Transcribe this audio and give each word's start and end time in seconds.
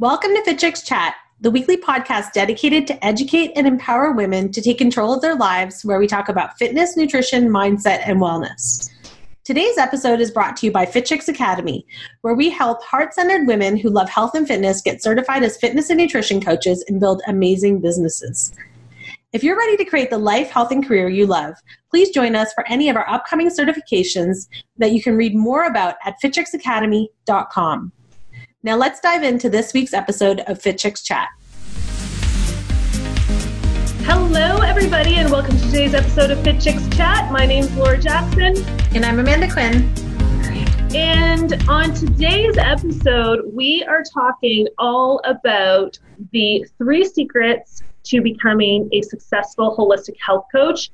Welcome 0.00 0.30
to 0.34 0.42
Fit 0.44 0.58
Chicks 0.58 0.80
Chat, 0.80 1.14
the 1.42 1.50
weekly 1.50 1.76
podcast 1.76 2.32
dedicated 2.32 2.86
to 2.86 3.04
educate 3.04 3.52
and 3.54 3.66
empower 3.66 4.12
women 4.12 4.50
to 4.50 4.62
take 4.62 4.78
control 4.78 5.12
of 5.12 5.20
their 5.20 5.34
lives, 5.34 5.84
where 5.84 5.98
we 5.98 6.06
talk 6.06 6.30
about 6.30 6.56
fitness, 6.56 6.96
nutrition, 6.96 7.50
mindset, 7.50 8.00
and 8.06 8.18
wellness. 8.18 8.88
Today's 9.44 9.76
episode 9.76 10.22
is 10.22 10.30
brought 10.30 10.56
to 10.56 10.64
you 10.64 10.72
by 10.72 10.86
Fit 10.86 11.04
Chicks 11.04 11.28
Academy, 11.28 11.84
where 12.22 12.32
we 12.32 12.48
help 12.48 12.82
heart 12.82 13.12
centered 13.12 13.46
women 13.46 13.76
who 13.76 13.90
love 13.90 14.08
health 14.08 14.34
and 14.34 14.48
fitness 14.48 14.80
get 14.80 15.02
certified 15.02 15.42
as 15.42 15.58
fitness 15.58 15.90
and 15.90 15.98
nutrition 15.98 16.40
coaches 16.40 16.82
and 16.88 16.98
build 16.98 17.20
amazing 17.26 17.82
businesses. 17.82 18.54
If 19.34 19.44
you're 19.44 19.58
ready 19.58 19.76
to 19.76 19.84
create 19.84 20.08
the 20.08 20.16
life, 20.16 20.48
health, 20.48 20.70
and 20.70 20.82
career 20.82 21.10
you 21.10 21.26
love, 21.26 21.56
please 21.90 22.08
join 22.08 22.34
us 22.36 22.54
for 22.54 22.66
any 22.68 22.88
of 22.88 22.96
our 22.96 23.06
upcoming 23.06 23.50
certifications 23.50 24.48
that 24.78 24.92
you 24.92 25.02
can 25.02 25.18
read 25.18 25.36
more 25.36 25.64
about 25.64 25.96
at 26.06 26.16
fitchicksacademy.com. 26.24 27.92
Now 28.62 28.76
let's 28.76 29.00
dive 29.00 29.22
into 29.22 29.48
this 29.48 29.72
week's 29.72 29.94
episode 29.94 30.40
of 30.40 30.60
Fit 30.60 30.76
Chicks 30.76 31.02
Chat. 31.02 31.30
Hello, 34.04 34.58
everybody, 34.58 35.14
and 35.14 35.30
welcome 35.30 35.56
to 35.56 35.62
today's 35.62 35.94
episode 35.94 36.30
of 36.30 36.44
Fit 36.44 36.60
Chicks 36.60 36.86
Chat. 36.94 37.32
My 37.32 37.46
name's 37.46 37.74
Laura 37.74 37.96
Jackson. 37.96 38.54
And 38.94 39.06
I'm 39.06 39.18
Amanda 39.18 39.50
Quinn. 39.50 39.90
And 40.94 41.54
on 41.70 41.94
today's 41.94 42.58
episode, 42.58 43.50
we 43.50 43.82
are 43.88 44.02
talking 44.02 44.68
all 44.76 45.22
about 45.24 45.98
the 46.32 46.66
three 46.76 47.06
secrets 47.06 47.82
to 48.02 48.20
becoming 48.20 48.90
a 48.92 49.00
successful 49.00 49.74
holistic 49.74 50.18
health 50.20 50.44
coach 50.52 50.90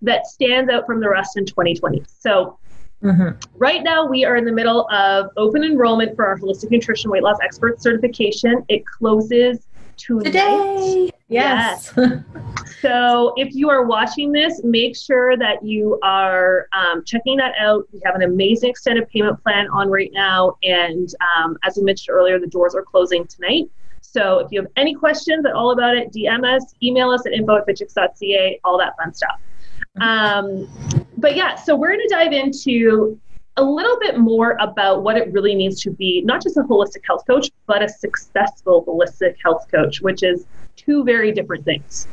that 0.00 0.26
stands 0.26 0.70
out 0.70 0.86
from 0.86 1.00
the 1.00 1.10
rest 1.10 1.36
in 1.36 1.44
2020. 1.44 2.02
So, 2.06 2.58
mm-hmm. 3.02 3.38
right 3.56 3.82
now, 3.82 4.06
we 4.06 4.24
are 4.24 4.36
in 4.36 4.44
the 4.44 4.52
middle 4.52 4.88
of 4.90 5.30
open 5.36 5.64
enrollment 5.64 6.16
for 6.16 6.26
our 6.26 6.38
holistic 6.38 6.70
nutrition 6.70 7.10
weight 7.10 7.22
loss 7.22 7.38
expert 7.42 7.82
certification. 7.82 8.64
It 8.68 8.84
closes 8.86 9.66
tonight. 9.96 10.24
today. 10.24 11.10
Yes. 11.28 11.92
yes. 11.96 12.22
so, 12.80 13.34
if 13.36 13.54
you 13.54 13.68
are 13.70 13.84
watching 13.84 14.32
this, 14.32 14.62
make 14.64 14.96
sure 14.96 15.36
that 15.36 15.64
you 15.64 15.98
are 16.02 16.66
um, 16.72 17.04
checking 17.04 17.36
that 17.36 17.54
out. 17.58 17.86
We 17.92 18.00
have 18.04 18.14
an 18.14 18.22
amazing 18.22 18.70
extended 18.70 19.08
payment 19.08 19.42
plan 19.42 19.68
on 19.68 19.90
right 19.90 20.10
now. 20.12 20.56
And 20.62 21.14
um, 21.36 21.56
as 21.62 21.76
we 21.76 21.84
mentioned 21.84 22.14
earlier, 22.14 22.38
the 22.38 22.46
doors 22.46 22.74
are 22.74 22.82
closing 22.82 23.26
tonight. 23.26 23.70
So 24.00 24.40
if 24.40 24.50
you 24.50 24.60
have 24.60 24.70
any 24.76 24.94
questions 24.94 25.46
at 25.46 25.52
all 25.52 25.70
about 25.70 25.96
it, 25.96 26.12
DM 26.12 26.44
us, 26.44 26.74
email 26.82 27.10
us 27.10 27.24
at 27.26 27.32
info 27.32 27.58
at 27.58 27.66
all 28.64 28.78
that 28.78 28.96
fun 28.96 29.14
stuff. 29.14 29.40
Um, 30.00 30.68
but 31.20 31.36
yeah, 31.36 31.54
so 31.54 31.76
we're 31.76 31.88
going 31.88 32.08
to 32.08 32.14
dive 32.14 32.32
into 32.32 33.18
a 33.56 33.62
little 33.62 33.98
bit 33.98 34.18
more 34.18 34.56
about 34.60 35.02
what 35.02 35.16
it 35.16 35.30
really 35.32 35.54
means 35.54 35.82
to 35.82 35.90
be 35.90 36.22
not 36.22 36.42
just 36.42 36.56
a 36.56 36.62
holistic 36.62 37.02
health 37.06 37.24
coach, 37.26 37.50
but 37.66 37.82
a 37.82 37.88
successful 37.88 38.84
holistic 38.84 39.34
health 39.42 39.66
coach, 39.70 40.00
which 40.00 40.22
is 40.22 40.46
two 40.76 41.04
very 41.04 41.32
different 41.32 41.64
things. 41.64 42.08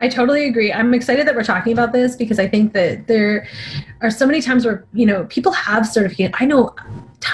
I 0.00 0.08
totally 0.08 0.46
agree. 0.46 0.72
I'm 0.72 0.92
excited 0.92 1.26
that 1.26 1.34
we're 1.34 1.44
talking 1.44 1.72
about 1.72 1.92
this 1.92 2.16
because 2.16 2.38
I 2.38 2.46
think 2.46 2.74
that 2.74 3.06
there 3.06 3.46
are 4.02 4.10
so 4.10 4.26
many 4.26 4.42
times 4.42 4.66
where, 4.66 4.84
you 4.92 5.06
know, 5.06 5.24
people 5.24 5.52
have 5.52 5.86
certificate. 5.86 6.32
I 6.40 6.44
know 6.44 6.74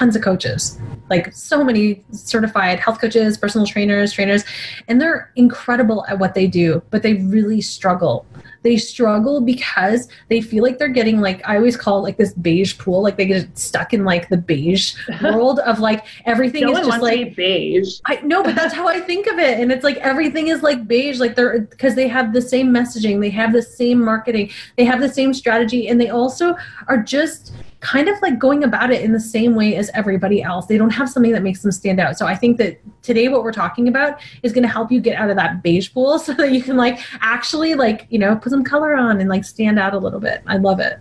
tons 0.01 0.15
of 0.15 0.23
coaches, 0.23 0.79
like 1.11 1.31
so 1.31 1.63
many 1.63 2.03
certified 2.11 2.79
health 2.79 2.99
coaches, 2.99 3.37
personal 3.37 3.67
trainers, 3.67 4.11
trainers, 4.11 4.43
and 4.87 4.99
they're 4.99 5.31
incredible 5.35 6.03
at 6.07 6.17
what 6.17 6.33
they 6.33 6.47
do, 6.47 6.81
but 6.89 7.03
they 7.03 7.13
really 7.37 7.61
struggle. 7.61 8.25
They 8.63 8.77
struggle 8.77 9.41
because 9.41 10.07
they 10.27 10.41
feel 10.41 10.63
like 10.63 10.79
they're 10.79 10.87
getting 10.87 11.21
like 11.21 11.47
I 11.47 11.55
always 11.55 11.77
call 11.77 11.99
it 11.99 12.01
like 12.01 12.17
this 12.17 12.33
beige 12.33 12.79
pool, 12.79 13.03
like 13.03 13.15
they 13.15 13.27
get 13.27 13.55
stuck 13.55 13.93
in 13.93 14.03
like 14.03 14.27
the 14.29 14.37
beige 14.37 14.95
world 15.21 15.59
of 15.59 15.79
like 15.79 16.05
everything 16.25 16.63
no 16.65 16.71
is 16.71 16.87
just 16.87 17.01
like 17.01 17.35
beige. 17.35 17.99
I 18.05 18.15
know, 18.21 18.41
but 18.41 18.55
that's 18.55 18.73
how 18.73 18.87
I 18.87 18.99
think 19.01 19.27
of 19.27 19.37
it, 19.37 19.59
and 19.59 19.71
it's 19.71 19.83
like 19.83 19.97
everything 19.97 20.47
is 20.47 20.63
like 20.63 20.87
beige, 20.87 21.19
like 21.19 21.35
they're 21.35 21.59
because 21.59 21.93
they 21.93 22.07
have 22.07 22.33
the 22.33 22.41
same 22.41 22.69
messaging, 22.69 23.21
they 23.21 23.29
have 23.29 23.53
the 23.53 23.61
same 23.61 24.03
marketing, 24.03 24.49
they 24.77 24.85
have 24.85 24.99
the 24.99 25.13
same 25.13 25.31
strategy, 25.31 25.89
and 25.89 26.01
they 26.01 26.09
also 26.09 26.55
are 26.87 26.97
just 26.97 27.53
kind 27.81 28.07
of 28.07 28.21
like 28.21 28.37
going 28.37 28.63
about 28.63 28.91
it 28.91 29.01
in 29.01 29.11
the 29.11 29.19
same 29.19 29.55
way 29.55 29.75
as 29.75 29.89
everybody 29.95 30.41
else. 30.41 30.67
They 30.67 30.77
don't 30.77 30.91
have 30.91 31.09
something 31.09 31.31
that 31.31 31.41
makes 31.41 31.61
them 31.63 31.71
stand 31.71 31.99
out. 31.99 32.17
So 32.17 32.27
I 32.27 32.35
think 32.35 32.57
that 32.57 32.79
today 33.01 33.27
what 33.27 33.43
we're 33.43 33.51
talking 33.51 33.87
about 33.87 34.21
is 34.43 34.53
going 34.53 34.61
to 34.61 34.69
help 34.69 34.91
you 34.91 35.01
get 35.01 35.17
out 35.17 35.31
of 35.31 35.35
that 35.35 35.63
beige 35.63 35.91
pool 35.91 36.19
so 36.19 36.33
that 36.35 36.51
you 36.51 36.61
can 36.61 36.77
like 36.77 36.99
actually 37.21 37.73
like, 37.73 38.05
you 38.09 38.19
know, 38.19 38.35
put 38.35 38.51
some 38.51 38.63
color 38.63 38.95
on 38.95 39.19
and 39.19 39.29
like 39.29 39.43
stand 39.43 39.79
out 39.79 39.93
a 39.93 39.97
little 39.97 40.19
bit. 40.19 40.43
I 40.47 40.57
love 40.57 40.79
it. 40.79 40.99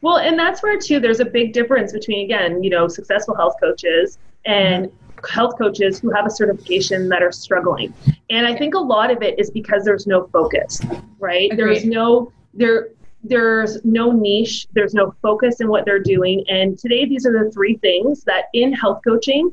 Well, 0.00 0.16
and 0.16 0.38
that's 0.38 0.62
where 0.62 0.78
too 0.78 0.98
there's 0.98 1.20
a 1.20 1.24
big 1.26 1.52
difference 1.52 1.92
between 1.92 2.24
again, 2.24 2.62
you 2.62 2.70
know, 2.70 2.88
successful 2.88 3.36
health 3.36 3.56
coaches 3.60 4.18
and 4.46 4.86
mm-hmm. 4.86 5.26
health 5.28 5.58
coaches 5.58 6.00
who 6.00 6.10
have 6.10 6.26
a 6.26 6.30
certification 6.30 7.08
that 7.10 7.22
are 7.22 7.32
struggling. 7.32 7.92
And 8.30 8.46
I 8.46 8.56
think 8.56 8.74
a 8.74 8.78
lot 8.78 9.10
of 9.10 9.22
it 9.22 9.38
is 9.38 9.50
because 9.50 9.84
there's 9.84 10.06
no 10.06 10.26
focus, 10.28 10.80
right? 11.18 11.52
Agreed. 11.52 11.58
There's 11.58 11.84
no 11.84 12.32
there 12.54 12.88
there's 13.24 13.82
no 13.84 14.12
niche, 14.12 14.66
there's 14.72 14.94
no 14.94 15.14
focus 15.22 15.60
in 15.60 15.68
what 15.68 15.84
they're 15.84 15.98
doing. 16.02 16.44
And 16.48 16.78
today, 16.78 17.06
these 17.06 17.26
are 17.26 17.32
the 17.32 17.50
three 17.50 17.76
things 17.78 18.22
that 18.24 18.44
in 18.52 18.72
health 18.72 19.00
coaching, 19.02 19.52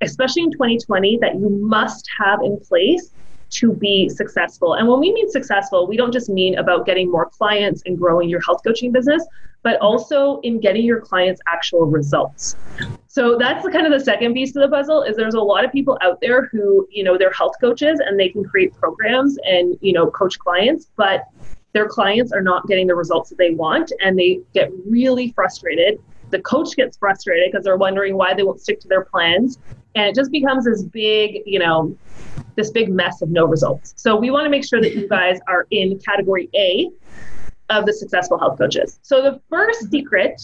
especially 0.00 0.44
in 0.44 0.52
2020, 0.52 1.18
that 1.20 1.34
you 1.34 1.48
must 1.50 2.08
have 2.18 2.40
in 2.42 2.58
place 2.60 3.10
to 3.50 3.72
be 3.72 4.08
successful. 4.08 4.74
And 4.74 4.86
when 4.86 5.00
we 5.00 5.12
mean 5.12 5.30
successful, 5.30 5.86
we 5.86 5.96
don't 5.96 6.12
just 6.12 6.28
mean 6.28 6.58
about 6.58 6.86
getting 6.86 7.10
more 7.10 7.26
clients 7.26 7.82
and 7.86 7.98
growing 7.98 8.28
your 8.28 8.40
health 8.40 8.60
coaching 8.64 8.92
business, 8.92 9.26
but 9.62 9.80
also 9.80 10.38
in 10.40 10.60
getting 10.60 10.84
your 10.84 11.00
clients 11.00 11.40
actual 11.48 11.86
results. 11.86 12.56
So 13.08 13.36
that's 13.36 13.64
the 13.64 13.70
kind 13.72 13.86
of 13.86 13.92
the 13.92 14.04
second 14.04 14.34
piece 14.34 14.54
of 14.54 14.62
the 14.62 14.68
puzzle 14.68 15.02
is 15.02 15.16
there's 15.16 15.34
a 15.34 15.40
lot 15.40 15.64
of 15.64 15.72
people 15.72 15.98
out 16.02 16.20
there 16.20 16.46
who, 16.52 16.86
you 16.90 17.02
know, 17.02 17.18
they're 17.18 17.32
health 17.32 17.54
coaches 17.60 18.00
and 18.04 18.20
they 18.20 18.28
can 18.28 18.44
create 18.44 18.72
programs 18.74 19.38
and, 19.44 19.76
you 19.80 19.92
know, 19.92 20.08
coach 20.10 20.38
clients, 20.38 20.88
but 20.96 21.24
their 21.72 21.88
clients 21.88 22.32
are 22.32 22.40
not 22.40 22.66
getting 22.66 22.86
the 22.86 22.94
results 22.94 23.30
that 23.30 23.38
they 23.38 23.50
want 23.50 23.92
and 24.00 24.18
they 24.18 24.40
get 24.54 24.70
really 24.86 25.32
frustrated. 25.32 25.98
The 26.30 26.40
coach 26.40 26.76
gets 26.76 26.96
frustrated 26.96 27.50
because 27.50 27.64
they're 27.64 27.76
wondering 27.76 28.16
why 28.16 28.34
they 28.34 28.42
won't 28.42 28.60
stick 28.60 28.80
to 28.80 28.88
their 28.88 29.04
plans. 29.04 29.58
And 29.94 30.06
it 30.06 30.14
just 30.14 30.30
becomes 30.30 30.64
this 30.64 30.82
big, 30.82 31.42
you 31.46 31.58
know, 31.58 31.96
this 32.56 32.70
big 32.70 32.90
mess 32.90 33.22
of 33.22 33.30
no 33.30 33.46
results. 33.46 33.94
So 33.96 34.16
we 34.16 34.30
want 34.30 34.44
to 34.44 34.50
make 34.50 34.64
sure 34.64 34.80
that 34.80 34.94
you 34.94 35.08
guys 35.08 35.38
are 35.46 35.66
in 35.70 35.98
category 35.98 36.48
A 36.54 36.90
of 37.70 37.86
the 37.86 37.92
successful 37.92 38.38
health 38.38 38.58
coaches. 38.58 38.98
So 39.02 39.22
the 39.22 39.40
first 39.50 39.90
secret 39.90 40.40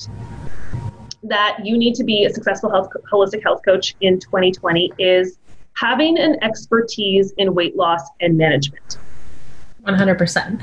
that 1.25 1.59
you 1.65 1.79
need 1.79 1.95
to 1.95 2.05
be 2.05 2.25
a 2.25 2.31
successful 2.31 2.71
health 2.71 2.89
holistic 3.11 3.43
health 3.43 3.63
coach 3.65 3.97
in 4.01 4.21
2020 4.21 4.93
is 4.99 5.39
having 5.75 6.19
an 6.19 6.37
expertise 6.43 7.33
in 7.39 7.55
weight 7.55 7.77
loss 7.77 8.03
and 8.21 8.37
management. 8.37 8.99
100%. 9.87 10.62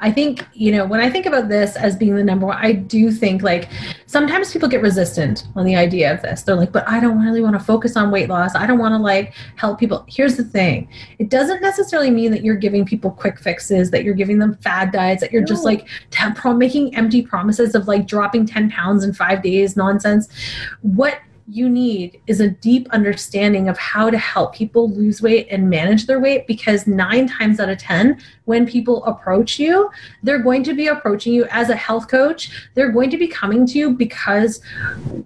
I 0.00 0.10
think, 0.10 0.46
you 0.52 0.72
know, 0.72 0.84
when 0.84 1.00
I 1.00 1.08
think 1.08 1.26
about 1.26 1.48
this 1.48 1.76
as 1.76 1.96
being 1.96 2.14
the 2.14 2.24
number 2.24 2.46
one, 2.46 2.58
I 2.58 2.72
do 2.72 3.10
think 3.10 3.42
like 3.42 3.68
sometimes 4.06 4.52
people 4.52 4.68
get 4.68 4.82
resistant 4.82 5.46
on 5.54 5.64
the 5.64 5.76
idea 5.76 6.12
of 6.12 6.22
this. 6.22 6.42
They're 6.42 6.56
like, 6.56 6.72
but 6.72 6.86
I 6.88 7.00
don't 7.00 7.22
really 7.22 7.42
want 7.42 7.54
to 7.54 7.64
focus 7.64 7.96
on 7.96 8.10
weight 8.10 8.28
loss. 8.28 8.54
I 8.54 8.66
don't 8.66 8.78
want 8.78 8.94
to 8.94 8.98
like 8.98 9.34
help 9.56 9.78
people. 9.78 10.04
Here's 10.08 10.36
the 10.36 10.44
thing 10.44 10.88
it 11.18 11.30
doesn't 11.30 11.62
necessarily 11.62 12.10
mean 12.10 12.30
that 12.32 12.42
you're 12.42 12.56
giving 12.56 12.84
people 12.84 13.10
quick 13.10 13.38
fixes, 13.38 13.90
that 13.90 14.04
you're 14.04 14.14
giving 14.14 14.38
them 14.38 14.56
fad 14.56 14.92
diets, 14.92 15.20
that 15.20 15.32
you're 15.32 15.42
no. 15.42 15.46
just 15.46 15.64
like 15.64 15.86
making 16.56 16.94
empty 16.96 17.22
promises 17.22 17.74
of 17.74 17.88
like 17.88 18.06
dropping 18.06 18.46
10 18.46 18.70
pounds 18.70 19.04
in 19.04 19.12
five 19.12 19.42
days 19.42 19.76
nonsense. 19.76 20.28
What 20.82 21.20
you 21.48 21.68
need 21.68 22.20
is 22.26 22.40
a 22.40 22.50
deep 22.50 22.88
understanding 22.90 23.68
of 23.68 23.78
how 23.78 24.10
to 24.10 24.18
help 24.18 24.54
people 24.54 24.90
lose 24.90 25.22
weight 25.22 25.46
and 25.50 25.70
manage 25.70 26.06
their 26.06 26.18
weight 26.18 26.46
because 26.46 26.86
nine 26.86 27.28
times 27.28 27.60
out 27.60 27.68
of 27.68 27.78
10, 27.78 28.20
when 28.44 28.66
people 28.66 29.04
approach 29.04 29.58
you, 29.58 29.90
they're 30.22 30.40
going 30.40 30.64
to 30.64 30.74
be 30.74 30.88
approaching 30.88 31.32
you 31.32 31.46
as 31.50 31.70
a 31.70 31.76
health 31.76 32.08
coach. 32.08 32.68
They're 32.74 32.92
going 32.92 33.10
to 33.10 33.16
be 33.16 33.28
coming 33.28 33.66
to 33.66 33.78
you 33.78 33.90
because 33.92 34.60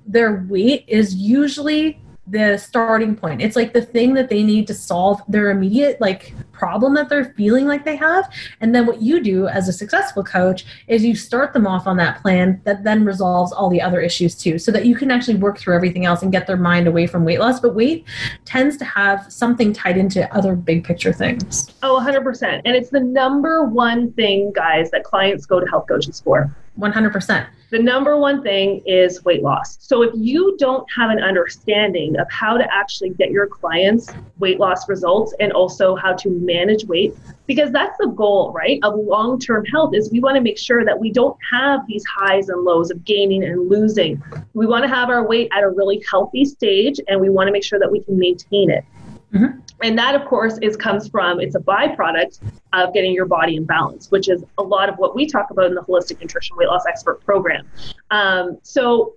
their 0.06 0.44
weight 0.48 0.84
is 0.86 1.14
usually 1.14 2.00
the 2.30 2.56
starting 2.56 3.16
point. 3.16 3.42
It's 3.42 3.56
like 3.56 3.72
the 3.72 3.82
thing 3.82 4.14
that 4.14 4.28
they 4.28 4.42
need 4.42 4.66
to 4.68 4.74
solve 4.74 5.20
their 5.28 5.50
immediate 5.50 6.00
like 6.00 6.32
problem 6.52 6.94
that 6.94 7.08
they're 7.08 7.32
feeling 7.36 7.66
like 7.66 7.84
they 7.84 7.96
have. 7.96 8.32
And 8.60 8.74
then 8.74 8.86
what 8.86 9.02
you 9.02 9.22
do 9.22 9.48
as 9.48 9.68
a 9.68 9.72
successful 9.72 10.22
coach 10.22 10.64
is 10.86 11.04
you 11.04 11.16
start 11.16 11.52
them 11.52 11.66
off 11.66 11.86
on 11.86 11.96
that 11.96 12.20
plan 12.22 12.60
that 12.64 12.84
then 12.84 13.04
resolves 13.04 13.52
all 13.52 13.68
the 13.68 13.82
other 13.82 14.00
issues 14.00 14.34
too, 14.34 14.58
so 14.58 14.70
that 14.72 14.86
you 14.86 14.94
can 14.94 15.10
actually 15.10 15.38
work 15.38 15.58
through 15.58 15.74
everything 15.74 16.04
else 16.04 16.22
and 16.22 16.30
get 16.30 16.46
their 16.46 16.56
mind 16.56 16.86
away 16.86 17.06
from 17.06 17.24
weight 17.24 17.40
loss. 17.40 17.60
But 17.60 17.74
weight 17.74 18.04
tends 18.44 18.76
to 18.76 18.84
have 18.84 19.32
something 19.32 19.72
tied 19.72 19.96
into 19.96 20.32
other 20.34 20.54
big 20.54 20.84
picture 20.84 21.12
things. 21.12 21.74
Oh, 21.82 22.00
100%. 22.00 22.62
And 22.64 22.76
it's 22.76 22.90
the 22.90 23.00
number 23.00 23.64
one 23.64 24.12
thing, 24.12 24.52
guys, 24.52 24.90
that 24.90 25.04
clients 25.04 25.46
go 25.46 25.60
to 25.60 25.66
health 25.66 25.86
coaches 25.88 26.20
for. 26.20 26.54
100%. 26.78 27.46
The 27.70 27.78
number 27.78 28.16
one 28.16 28.42
thing 28.42 28.82
is 28.84 29.24
weight 29.24 29.42
loss. 29.42 29.78
So 29.80 30.02
if 30.02 30.10
you 30.14 30.56
don't 30.58 30.84
have 30.96 31.10
an 31.10 31.20
understanding 31.20 32.18
of 32.18 32.26
how 32.28 32.56
to 32.56 32.66
actually 32.74 33.10
get 33.10 33.30
your 33.30 33.46
clients 33.46 34.12
weight 34.38 34.58
loss 34.58 34.88
results 34.88 35.32
and 35.38 35.52
also 35.52 35.94
how 35.94 36.14
to 36.14 36.30
manage 36.30 36.84
weight, 36.86 37.14
because 37.46 37.70
that's 37.70 37.96
the 37.98 38.08
goal, 38.08 38.52
right? 38.52 38.80
Of 38.82 38.96
long-term 38.96 39.66
health 39.66 39.94
is 39.94 40.10
we 40.10 40.18
want 40.18 40.34
to 40.34 40.40
make 40.40 40.58
sure 40.58 40.84
that 40.84 40.98
we 40.98 41.12
don't 41.12 41.36
have 41.48 41.86
these 41.86 42.04
highs 42.06 42.48
and 42.48 42.62
lows 42.62 42.90
of 42.90 43.04
gaining 43.04 43.44
and 43.44 43.68
losing. 43.68 44.20
We 44.54 44.66
want 44.66 44.82
to 44.82 44.88
have 44.88 45.08
our 45.08 45.24
weight 45.24 45.48
at 45.52 45.62
a 45.62 45.68
really 45.68 46.02
healthy 46.10 46.44
stage 46.44 46.98
and 47.06 47.20
we 47.20 47.30
want 47.30 47.46
to 47.46 47.52
make 47.52 47.64
sure 47.64 47.78
that 47.78 47.90
we 47.90 48.02
can 48.02 48.18
maintain 48.18 48.70
it. 48.70 48.84
Mm-hmm. 49.32 49.58
And 49.82 49.98
that, 49.98 50.14
of 50.14 50.26
course, 50.26 50.58
is 50.60 50.76
comes 50.76 51.08
from 51.08 51.40
it's 51.40 51.54
a 51.54 51.60
byproduct 51.60 52.40
of 52.72 52.92
getting 52.92 53.12
your 53.12 53.26
body 53.26 53.56
in 53.56 53.64
balance, 53.64 54.10
which 54.10 54.28
is 54.28 54.44
a 54.58 54.62
lot 54.62 54.88
of 54.88 54.96
what 54.96 55.14
we 55.14 55.26
talk 55.26 55.50
about 55.50 55.66
in 55.66 55.74
the 55.74 55.82
holistic 55.82 56.20
nutrition 56.20 56.56
weight 56.56 56.68
loss 56.68 56.84
expert 56.86 57.24
program. 57.24 57.66
Um, 58.10 58.58
so 58.62 59.14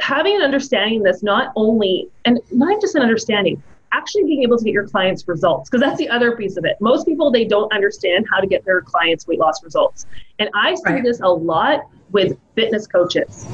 having 0.00 0.36
an 0.36 0.42
understanding 0.42 1.02
this 1.02 1.22
not 1.22 1.52
only 1.56 2.08
and 2.24 2.40
not 2.50 2.80
just 2.80 2.94
an 2.94 3.02
understanding 3.02 3.62
actually 3.92 4.24
being 4.24 4.42
able 4.42 4.58
to 4.58 4.64
get 4.64 4.72
your 4.72 4.86
clients 4.86 5.26
results 5.26 5.70
because 5.70 5.80
that's 5.80 5.96
the 5.96 6.08
other 6.08 6.36
piece 6.36 6.56
of 6.56 6.64
it 6.64 6.76
most 6.80 7.06
people 7.06 7.30
they 7.30 7.44
don't 7.44 7.72
understand 7.72 8.26
how 8.30 8.38
to 8.38 8.46
get 8.46 8.64
their 8.64 8.82
clients 8.82 9.26
weight 9.26 9.38
loss 9.38 9.62
results 9.64 10.06
and 10.38 10.50
i 10.54 10.74
see 10.74 10.82
right. 10.86 11.02
this 11.02 11.20
a 11.20 11.28
lot 11.28 11.80
with 12.10 12.38
fitness 12.54 12.86
coaches 12.86 13.46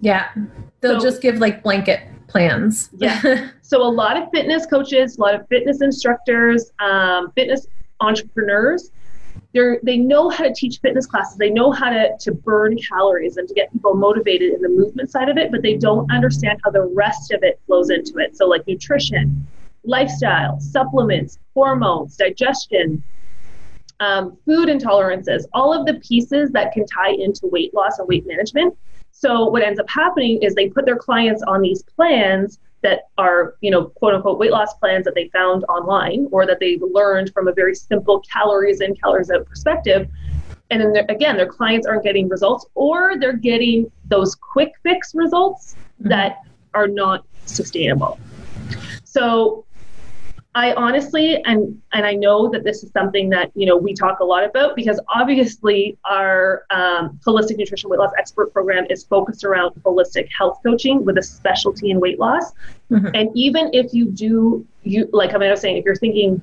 yeah 0.00 0.28
they'll 0.80 1.00
so, 1.00 1.06
just 1.06 1.22
give 1.22 1.38
like 1.38 1.62
blanket 1.62 2.00
plans 2.28 2.90
yeah 2.96 3.50
so 3.62 3.82
a 3.82 3.88
lot 3.88 4.16
of 4.16 4.28
fitness 4.32 4.66
coaches 4.66 5.18
a 5.18 5.20
lot 5.20 5.34
of 5.34 5.46
fitness 5.48 5.80
instructors 5.80 6.70
um, 6.78 7.30
fitness 7.32 7.66
entrepreneurs 8.00 8.90
they're, 9.52 9.80
they 9.82 9.96
know 9.96 10.28
how 10.28 10.44
to 10.44 10.52
teach 10.52 10.80
fitness 10.80 11.06
classes. 11.06 11.38
They 11.38 11.50
know 11.50 11.70
how 11.70 11.90
to, 11.90 12.10
to 12.20 12.32
burn 12.32 12.76
calories 12.78 13.36
and 13.36 13.48
to 13.48 13.54
get 13.54 13.72
people 13.72 13.94
motivated 13.94 14.52
in 14.52 14.60
the 14.60 14.68
movement 14.68 15.10
side 15.10 15.28
of 15.28 15.38
it, 15.38 15.50
but 15.50 15.62
they 15.62 15.76
don't 15.76 16.10
understand 16.12 16.60
how 16.64 16.70
the 16.70 16.82
rest 16.82 17.32
of 17.32 17.42
it 17.42 17.60
flows 17.66 17.90
into 17.90 18.18
it. 18.18 18.36
So, 18.36 18.46
like 18.46 18.66
nutrition, 18.66 19.46
lifestyle, 19.84 20.60
supplements, 20.60 21.38
hormones, 21.54 22.16
digestion, 22.16 23.02
um, 24.00 24.36
food 24.44 24.68
intolerances, 24.68 25.44
all 25.52 25.72
of 25.72 25.86
the 25.86 25.94
pieces 25.94 26.50
that 26.50 26.72
can 26.72 26.86
tie 26.86 27.12
into 27.12 27.46
weight 27.46 27.74
loss 27.74 27.98
and 27.98 28.08
weight 28.08 28.26
management. 28.26 28.76
So, 29.12 29.48
what 29.48 29.62
ends 29.62 29.80
up 29.80 29.88
happening 29.88 30.42
is 30.42 30.54
they 30.54 30.68
put 30.68 30.84
their 30.84 30.98
clients 30.98 31.42
on 31.42 31.62
these 31.62 31.82
plans 31.82 32.58
that 32.82 33.08
are, 33.16 33.54
you 33.62 33.70
know, 33.70 33.86
quote 33.86 34.14
unquote 34.14 34.38
weight 34.38 34.50
loss 34.50 34.74
plans 34.74 35.04
that 35.06 35.14
they 35.14 35.28
found 35.28 35.64
online 35.64 36.28
or 36.30 36.46
that 36.46 36.60
they 36.60 36.78
learned 36.78 37.32
from 37.32 37.48
a 37.48 37.52
very 37.52 37.74
simple 37.74 38.20
calories 38.30 38.80
in, 38.80 38.94
calories 38.94 39.30
out 39.30 39.46
perspective. 39.46 40.08
And 40.70 40.80
then 40.80 41.04
again, 41.08 41.36
their 41.36 41.46
clients 41.46 41.86
aren't 41.86 42.04
getting 42.04 42.28
results 42.28 42.66
or 42.74 43.18
they're 43.18 43.32
getting 43.32 43.90
those 44.06 44.34
quick 44.34 44.72
fix 44.82 45.14
results 45.14 45.76
mm-hmm. 46.00 46.10
that 46.10 46.38
are 46.74 46.88
not 46.88 47.24
sustainable. 47.46 48.18
So 49.04 49.64
I 50.56 50.72
honestly 50.72 51.36
and 51.44 51.80
and 51.92 52.06
I 52.06 52.14
know 52.14 52.48
that 52.48 52.64
this 52.64 52.82
is 52.82 52.90
something 52.90 53.28
that 53.28 53.52
you 53.54 53.66
know 53.66 53.76
we 53.76 53.92
talk 53.92 54.20
a 54.20 54.24
lot 54.24 54.42
about 54.42 54.74
because 54.74 54.98
obviously 55.14 55.98
our 56.06 56.64
um, 56.70 57.20
holistic 57.26 57.58
nutrition 57.58 57.90
weight 57.90 58.00
loss 58.00 58.12
expert 58.18 58.54
program 58.54 58.86
is 58.88 59.04
focused 59.04 59.44
around 59.44 59.74
holistic 59.82 60.28
health 60.36 60.58
coaching 60.64 61.04
with 61.04 61.18
a 61.18 61.22
specialty 61.22 61.90
in 61.90 62.00
weight 62.00 62.18
loss. 62.18 62.52
Mm-hmm. 62.90 63.08
And 63.14 63.30
even 63.34 63.68
if 63.74 63.92
you 63.92 64.06
do 64.06 64.66
you 64.82 65.10
like 65.12 65.34
I 65.34 65.50
was 65.50 65.60
saying, 65.60 65.76
if 65.76 65.84
you're 65.84 65.94
thinking, 65.94 66.40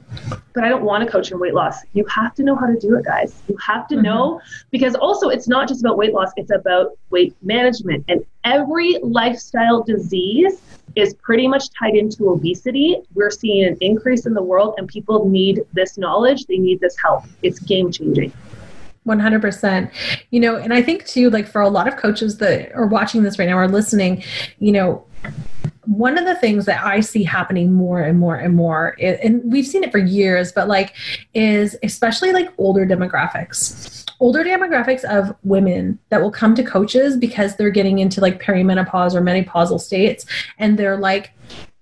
but 0.54 0.64
I 0.64 0.70
don't 0.70 0.84
want 0.84 1.04
to 1.04 1.10
coach 1.10 1.32
in 1.32 1.40
weight 1.40 1.56
loss, 1.56 1.78
you 1.94 2.06
have 2.06 2.36
to 2.36 2.44
know 2.44 2.56
how 2.56 2.68
to 2.68 2.78
do 2.78 2.96
it, 2.96 3.06
guys. 3.06 3.42
You 3.48 3.58
have 3.66 3.88
to 3.88 3.96
mm-hmm. 3.96 4.04
know 4.04 4.42
because 4.70 4.94
also 4.94 5.30
it's 5.30 5.48
not 5.48 5.68
just 5.68 5.82
about 5.82 5.98
weight 5.98 6.14
loss; 6.14 6.30
it's 6.36 6.52
about 6.52 6.92
weight 7.10 7.36
management 7.42 8.06
and 8.08 8.24
every 8.44 9.00
lifestyle 9.02 9.82
disease 9.82 10.62
is 10.96 11.14
pretty 11.16 11.48
much 11.48 11.66
tied 11.78 11.96
into 11.96 12.30
obesity. 12.30 12.98
We're 13.14 13.32
seeing 13.32 13.66
an 13.66 13.78
increase 13.82 14.26
in 14.26 14.34
the 14.34 14.44
world, 14.44 14.76
and 14.78 14.88
people 14.88 15.28
need 15.30 15.62
this 15.74 15.98
knowledge. 15.98 16.46
They 16.46 16.58
need 16.58 16.80
this 16.80 16.96
help. 17.02 17.24
It's 17.42 17.60
game 17.60 17.92
changing. 17.92 18.32
100%. 19.08 19.92
You 20.32 20.40
know, 20.40 20.56
and 20.58 20.74
I 20.74 20.82
think 20.82 21.06
too, 21.06 21.30
like 21.30 21.48
for 21.48 21.62
a 21.62 21.70
lot 21.70 21.88
of 21.88 21.98
coaches 21.98 22.38
that 22.38 22.72
are 22.74 22.88
watching 22.88 23.24
this 23.24 23.38
right 23.38 23.50
now 23.50 23.58
or 23.58 23.68
listening, 23.68 24.24
you 24.60 24.72
know, 24.72 25.06
one 25.86 26.18
of 26.18 26.26
the 26.26 26.36
things 26.36 26.66
that 26.66 26.84
I 26.84 27.02
see 27.02 27.24
happening 27.24 27.74
more 27.74 28.02
and 28.02 28.18
more 28.18 28.36
and 28.36 28.56
more, 28.56 28.96
and 29.02 29.42
we've 29.44 29.68
seen 29.68 29.84
it 29.84 29.92
for 29.92 29.98
years, 29.98 30.54
but 30.54 30.70
like, 30.70 30.94
is 31.34 31.76
especially 31.84 32.32
like 32.32 32.50
older 32.58 32.86
demographics 32.86 34.03
older 34.24 34.42
demographics 34.42 35.04
of 35.04 35.36
women 35.44 36.00
that 36.08 36.22
will 36.22 36.32
come 36.32 36.56
to 36.56 36.64
coaches 36.64 37.18
because 37.18 37.58
they're 37.58 37.70
getting 37.70 38.00
into 38.00 38.22
like 38.22 38.42
perimenopause 38.42 39.14
or 39.14 39.22
menopausal 39.22 39.78
states 39.78 40.26
and 40.60 40.80
they're 40.80 40.96
like 40.96 41.32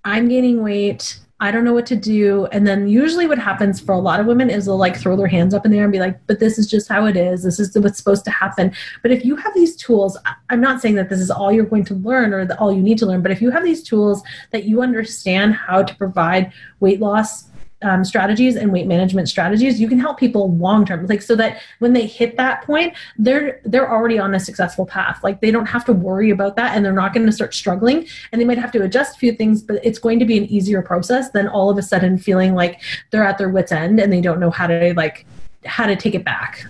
i'm 0.04 0.28
gaining 0.28 0.60
weight 0.60 1.20
I 1.38 1.50
don't 1.50 1.64
know 1.64 1.74
what 1.74 1.86
to 1.86 1.96
do. 1.96 2.46
And 2.52 2.64
then 2.64 2.86
usually 2.86 3.26
what 3.26 3.36
happens 3.36 3.80
for 3.80 3.90
a 3.90 3.98
lot 3.98 4.20
of 4.20 4.26
women 4.26 4.48
is 4.48 4.66
they'll 4.66 4.76
like 4.76 4.96
throw 4.96 5.16
their 5.16 5.26
hands 5.26 5.54
up 5.54 5.66
in 5.66 5.72
the 5.72 5.78
air 5.78 5.82
and 5.82 5.92
be 5.92 5.98
like, 5.98 6.24
but 6.28 6.38
this 6.38 6.56
is 6.56 6.70
just 6.70 6.88
how 6.88 7.04
it 7.06 7.16
is. 7.16 7.42
This 7.42 7.58
is 7.58 7.76
what's 7.76 7.98
supposed 7.98 8.24
to 8.26 8.30
happen. 8.30 8.72
But 9.02 9.10
if 9.10 9.24
you 9.24 9.34
have 9.34 9.52
these 9.52 9.74
tools, 9.74 10.16
I'm 10.50 10.60
not 10.60 10.80
saying 10.80 10.94
that 10.94 11.08
this 11.08 11.18
is 11.18 11.32
all 11.32 11.50
you're 11.50 11.64
going 11.64 11.84
to 11.86 11.94
learn 11.94 12.32
or 12.32 12.46
all 12.60 12.72
you 12.72 12.80
need 12.80 12.96
to 12.98 13.06
learn, 13.06 13.22
but 13.22 13.32
if 13.32 13.42
you 13.42 13.50
have 13.50 13.64
these 13.64 13.82
tools 13.82 14.22
that 14.52 14.66
you 14.66 14.82
understand 14.82 15.54
how 15.54 15.82
to 15.82 15.96
provide 15.96 16.52
weight 16.78 17.00
loss 17.00 17.48
um, 17.82 18.04
strategies 18.04 18.56
and 18.56 18.72
weight 18.72 18.86
management 18.86 19.28
strategies, 19.28 19.80
you 19.80 19.88
can 19.88 19.98
help 19.98 20.18
people 20.18 20.54
long 20.56 20.84
term. 20.84 21.06
Like 21.06 21.22
so 21.22 21.36
that 21.36 21.60
when 21.78 21.92
they 21.92 22.06
hit 22.06 22.36
that 22.36 22.62
point, 22.62 22.94
they're 23.18 23.60
they're 23.64 23.90
already 23.90 24.18
on 24.18 24.34
a 24.34 24.40
successful 24.40 24.86
path. 24.86 25.22
Like 25.22 25.40
they 25.40 25.50
don't 25.50 25.66
have 25.66 25.84
to 25.86 25.92
worry 25.92 26.30
about 26.30 26.56
that, 26.56 26.76
and 26.76 26.84
they're 26.84 26.92
not 26.92 27.14
going 27.14 27.26
to 27.26 27.32
start 27.32 27.54
struggling. 27.54 28.06
And 28.30 28.40
they 28.40 28.44
might 28.44 28.58
have 28.58 28.72
to 28.72 28.82
adjust 28.82 29.16
a 29.16 29.18
few 29.18 29.32
things, 29.32 29.62
but 29.62 29.84
it's 29.84 29.98
going 29.98 30.18
to 30.18 30.24
be 30.24 30.38
an 30.38 30.44
easier 30.44 30.82
process 30.82 31.30
than 31.30 31.48
all 31.48 31.70
of 31.70 31.78
a 31.78 31.82
sudden 31.82 32.18
feeling 32.18 32.54
like 32.54 32.80
they're 33.10 33.24
at 33.24 33.38
their 33.38 33.48
wits 33.48 33.72
end 33.72 34.00
and 34.00 34.12
they 34.12 34.20
don't 34.20 34.40
know 34.40 34.50
how 34.50 34.66
to 34.66 34.94
like 34.96 35.26
how 35.64 35.86
to 35.86 35.96
take 35.96 36.14
it 36.14 36.24
back. 36.24 36.66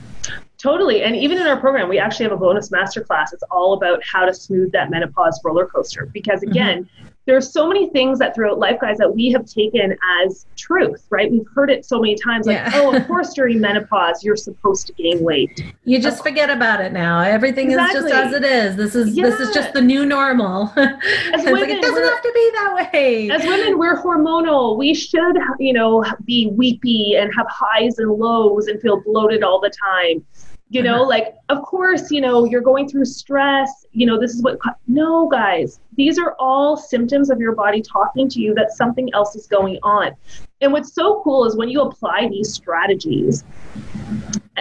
Totally. 0.58 1.02
And 1.02 1.16
even 1.16 1.38
in 1.38 1.46
our 1.48 1.58
program, 1.58 1.88
we 1.88 1.98
actually 1.98 2.22
have 2.24 2.32
a 2.32 2.36
bonus 2.36 2.68
masterclass. 2.68 3.32
It's 3.32 3.42
all 3.50 3.72
about 3.72 4.00
how 4.04 4.24
to 4.24 4.32
smooth 4.32 4.70
that 4.72 4.90
menopause 4.90 5.40
roller 5.42 5.66
coaster. 5.66 6.06
Because 6.06 6.40
mm-hmm. 6.40 6.50
again, 6.50 6.84
mm-hmm 6.84 7.08
there's 7.24 7.52
so 7.52 7.68
many 7.68 7.88
things 7.90 8.18
that 8.18 8.34
throughout 8.34 8.58
life 8.58 8.80
guys 8.80 8.98
that 8.98 9.14
we 9.14 9.30
have 9.30 9.46
taken 9.46 9.96
as 10.22 10.46
truth 10.56 11.06
right? 11.10 11.30
We've 11.30 11.46
heard 11.54 11.70
it 11.70 11.84
so 11.84 12.00
many 12.00 12.16
times 12.16 12.46
like 12.46 12.56
yeah. 12.56 12.70
oh 12.74 12.94
of 12.94 13.06
course 13.06 13.32
during 13.34 13.60
menopause 13.60 14.24
you're 14.24 14.36
supposed 14.36 14.86
to 14.88 14.92
gain 14.94 15.22
weight. 15.22 15.72
You 15.84 16.00
just 16.00 16.18
of 16.18 16.24
forget 16.24 16.50
about 16.50 16.80
it 16.80 16.92
now. 16.92 17.20
Everything 17.20 17.70
exactly. 17.70 17.98
is 17.98 18.04
just 18.04 18.14
as 18.14 18.32
it 18.32 18.44
is. 18.44 18.76
This 18.76 18.94
is 18.94 19.16
yeah. 19.16 19.24
this 19.24 19.40
is 19.40 19.54
just 19.54 19.72
the 19.72 19.82
new 19.82 20.04
normal. 20.06 20.72
As 20.76 21.44
women, 21.44 21.60
like, 21.60 21.70
it 21.70 21.82
doesn't 21.82 22.04
have 22.04 22.22
to 22.22 22.32
be 22.34 22.50
that 22.52 22.88
way. 22.92 23.30
As 23.30 23.42
women 23.44 23.78
we're 23.78 24.00
hormonal. 24.00 24.76
We 24.76 24.94
should 24.94 25.36
you 25.58 25.72
know 25.72 26.04
be 26.24 26.50
weepy 26.52 27.16
and 27.16 27.32
have 27.36 27.46
highs 27.48 27.98
and 27.98 28.10
lows 28.10 28.68
and 28.68 28.80
feel 28.80 29.00
bloated 29.00 29.42
all 29.42 29.60
the 29.60 29.70
time 29.70 30.24
you 30.72 30.82
know 30.82 31.02
uh-huh. 31.02 31.08
like 31.08 31.34
of 31.50 31.62
course 31.62 32.10
you 32.10 32.20
know 32.20 32.44
you're 32.44 32.62
going 32.62 32.88
through 32.88 33.04
stress 33.04 33.84
you 33.92 34.06
know 34.06 34.18
this 34.18 34.32
is 34.34 34.42
what 34.42 34.58
no 34.88 35.28
guys 35.28 35.80
these 35.96 36.18
are 36.18 36.34
all 36.38 36.76
symptoms 36.76 37.30
of 37.30 37.38
your 37.38 37.54
body 37.54 37.82
talking 37.82 38.28
to 38.28 38.40
you 38.40 38.54
that 38.54 38.70
something 38.72 39.12
else 39.12 39.36
is 39.36 39.46
going 39.46 39.78
on 39.82 40.12
and 40.62 40.72
what's 40.72 40.94
so 40.94 41.20
cool 41.22 41.44
is 41.44 41.56
when 41.56 41.68
you 41.68 41.82
apply 41.82 42.26
these 42.28 42.52
strategies 42.52 43.44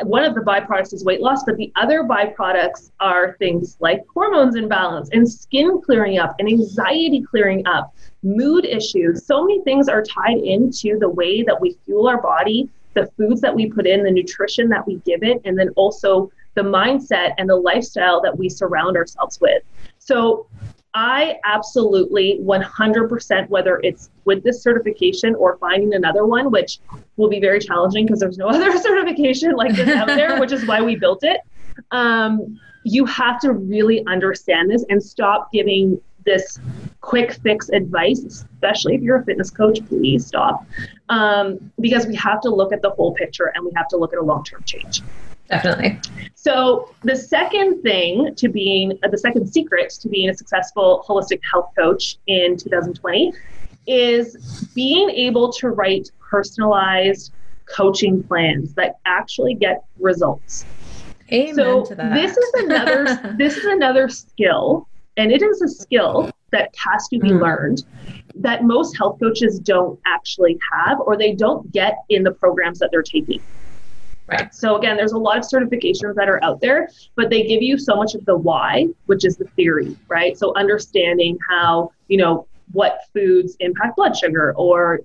one 0.04 0.24
of 0.24 0.36
the 0.36 0.42
byproducts 0.42 0.94
is 0.94 1.06
weight 1.06 1.22
loss 1.22 1.44
but 1.46 1.56
the 1.56 1.72
other 1.76 2.04
byproducts 2.04 2.92
are 3.00 3.36
things 3.40 3.78
like 3.80 4.04
hormones 4.14 4.56
imbalance 4.56 5.10
and 5.14 5.30
skin 5.30 5.82
clearing 5.82 6.20
up 6.20 6.36
and 6.40 6.48
anxiety 6.50 7.22
clearing 7.22 7.66
up 7.68 7.96
mood 8.22 8.66
issues 8.66 9.26
so 9.26 9.46
many 9.46 9.62
things 9.64 9.88
are 9.88 10.04
tied 10.04 10.40
into 10.40 11.00
the 11.00 11.10
way 11.10 11.42
that 11.42 11.60
we 11.60 11.78
fuel 11.86 12.08
our 12.08 12.22
body 12.22 12.70
the 12.94 13.10
foods 13.18 13.42
that 13.42 13.56
we 13.56 13.68
put 13.68 13.88
in, 13.88 14.04
the 14.04 14.12
nutrition 14.12 14.70
that 14.70 14.86
we 14.86 14.96
give 15.06 15.24
it, 15.24 15.42
and 15.46 15.58
then 15.58 15.70
also 15.76 16.32
the 16.56 16.62
mindset 16.62 17.34
and 17.38 17.50
the 17.50 17.56
lifestyle 17.56 18.22
that 18.22 18.38
we 18.38 18.50
surround 18.50 18.98
ourselves 18.98 19.40
with. 19.40 19.64
So 20.00 20.48
I 20.94 21.38
absolutely 21.46 22.40
100%, 22.42 23.50
whether 23.50 23.80
it's 23.84 24.10
with 24.26 24.44
this 24.44 24.62
certification 24.62 25.36
or 25.36 25.58
finding 25.58 25.94
another 25.94 26.26
one, 26.26 26.52
which 26.52 26.80
will 27.16 27.30
be 27.30 27.40
very 27.40 27.60
challenging 27.60 28.06
because 28.06 28.20
there's 28.20 28.38
no 28.38 28.48
other 28.50 28.78
certification 28.78 29.54
like 29.54 29.74
this 29.76 29.88
out 29.90 30.08
there, 30.08 30.40
which 30.40 30.52
is 30.52 30.66
why 30.66 30.82
we 30.82 30.96
built 30.98 31.24
it. 31.24 31.40
Um, 31.92 32.60
you 32.84 33.06
have 33.06 33.40
to 33.42 33.54
really 33.54 34.04
understand 34.08 34.70
this 34.70 34.84
and 34.90 35.02
stop 35.02 35.52
giving 35.54 36.02
this 36.26 36.60
quick 37.02 37.34
fix 37.34 37.70
advice, 37.70 38.24
especially 38.24 38.96
if 38.96 39.02
you're 39.02 39.18
a 39.18 39.26
fitness 39.26 39.50
coach, 39.50 39.80
please 39.88 40.26
stop. 40.26 40.66
Um, 41.10 41.72
because 41.80 42.06
we 42.06 42.16
have 42.16 42.42
to 42.42 42.50
look 42.50 42.72
at 42.72 42.82
the 42.82 42.92
whole 42.92 43.14
picture 43.14 43.52
and 43.56 43.66
we 43.66 43.72
have 43.76 43.88
to 43.90 43.98
look 43.98 44.14
at 44.14 44.20
a 44.20 44.24
long 44.24 44.44
term 44.44 44.64
change. 44.64 45.02
Definitely. 45.50 46.00
So, 46.36 46.94
the 47.04 47.16
second 47.16 47.82
thing 47.82 48.34
to 48.36 48.48
being, 48.48 48.98
uh, 49.04 49.10
the 49.10 49.18
second 49.18 49.52
secret 49.52 49.92
to 50.00 50.08
being 50.08 50.30
a 50.30 50.34
successful 50.34 51.04
holistic 51.08 51.42
health 51.52 51.72
coach 51.78 52.18
in 52.28 52.56
2020 52.56 53.34
is 53.86 54.70
being 54.74 55.10
able 55.10 55.52
to 55.54 55.70
write 55.70 56.10
personalized 56.20 57.34
coaching 57.66 58.24
plans 58.24 58.74
that 58.76 59.00
actually 59.06 59.56
get 59.56 59.84
results. 60.00 60.66
Amen 61.34 61.56
so 61.56 61.84
this 61.84 62.36
is 62.36 62.54
another 62.56 63.36
this 63.38 63.56
is 63.56 63.66
another 63.66 64.10
skill 64.10 64.88
and 65.22 65.32
it 65.32 65.44
is 65.44 65.62
a 65.62 65.68
skill 65.68 66.32
that 66.50 66.74
has 66.76 67.08
to 67.10 67.20
be 67.20 67.30
mm. 67.30 67.40
learned 67.40 67.84
that 68.34 68.64
most 68.64 68.98
health 68.98 69.20
coaches 69.20 69.60
don't 69.60 70.00
actually 70.08 70.58
have 70.74 71.00
or 71.00 71.16
they 71.16 71.32
don't 71.32 71.72
get 71.72 72.00
in 72.10 72.24
the 72.24 72.32
programs 72.32 72.80
that 72.80 72.90
they're 72.92 73.04
taking. 73.04 73.40
Right. 74.26 74.52
So 74.52 74.78
again, 74.78 74.98
there's 74.98 75.12
a 75.12 75.20
lot 75.20 75.38
of 75.38 75.44
certifications 75.44 76.16
that 76.16 76.28
are 76.28 76.44
out 76.44 76.60
there, 76.60 76.90
but 77.16 77.30
they 77.30 77.44
give 77.44 77.62
you 77.62 77.78
so 77.78 77.96
much 77.96 78.16
of 78.16 78.26
the 78.26 78.36
why, 78.36 78.88
which 79.06 79.24
is 79.24 79.38
the 79.38 79.46
theory, 79.46 79.96
right? 80.08 80.36
So 80.36 80.54
understanding 80.56 81.38
how, 81.48 81.92
you 82.08 82.18
know, 82.18 82.48
what 82.72 83.02
foods 83.14 83.56
impact 83.60 83.98
blood 83.98 84.18
sugar 84.18 84.54
or 84.56 85.02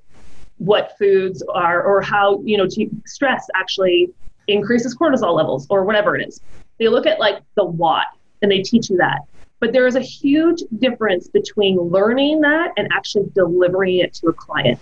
what 0.57 0.97
foods 0.99 1.43
are 1.53 1.83
or 1.83 2.01
how 2.01 2.41
you 2.43 2.57
know 2.57 2.67
stress 3.05 3.47
actually 3.55 4.09
increases 4.49 4.97
cortisol 4.97 5.35
levels 5.35 5.67
or 5.69 5.85
whatever 5.85 6.17
it 6.17 6.27
is. 6.27 6.41
They 6.79 6.89
look 6.89 7.05
at 7.05 7.19
like 7.19 7.43
the 7.57 7.65
what 7.65 8.07
and 8.41 8.51
they 8.51 8.63
teach 8.63 8.89
you 8.89 8.97
that. 8.97 9.23
But 9.61 9.73
there 9.73 9.87
is 9.87 9.97
a 9.97 10.01
huge 10.01 10.63
difference 10.79 11.29
between 11.29 11.79
learning 11.79 12.41
that 12.43 12.73
and 12.77 12.89
actually 12.93 13.27
delivering 13.35 13.99
it 13.99 14.13
to 14.15 14.29
a 14.29 14.33
client. 14.33 14.79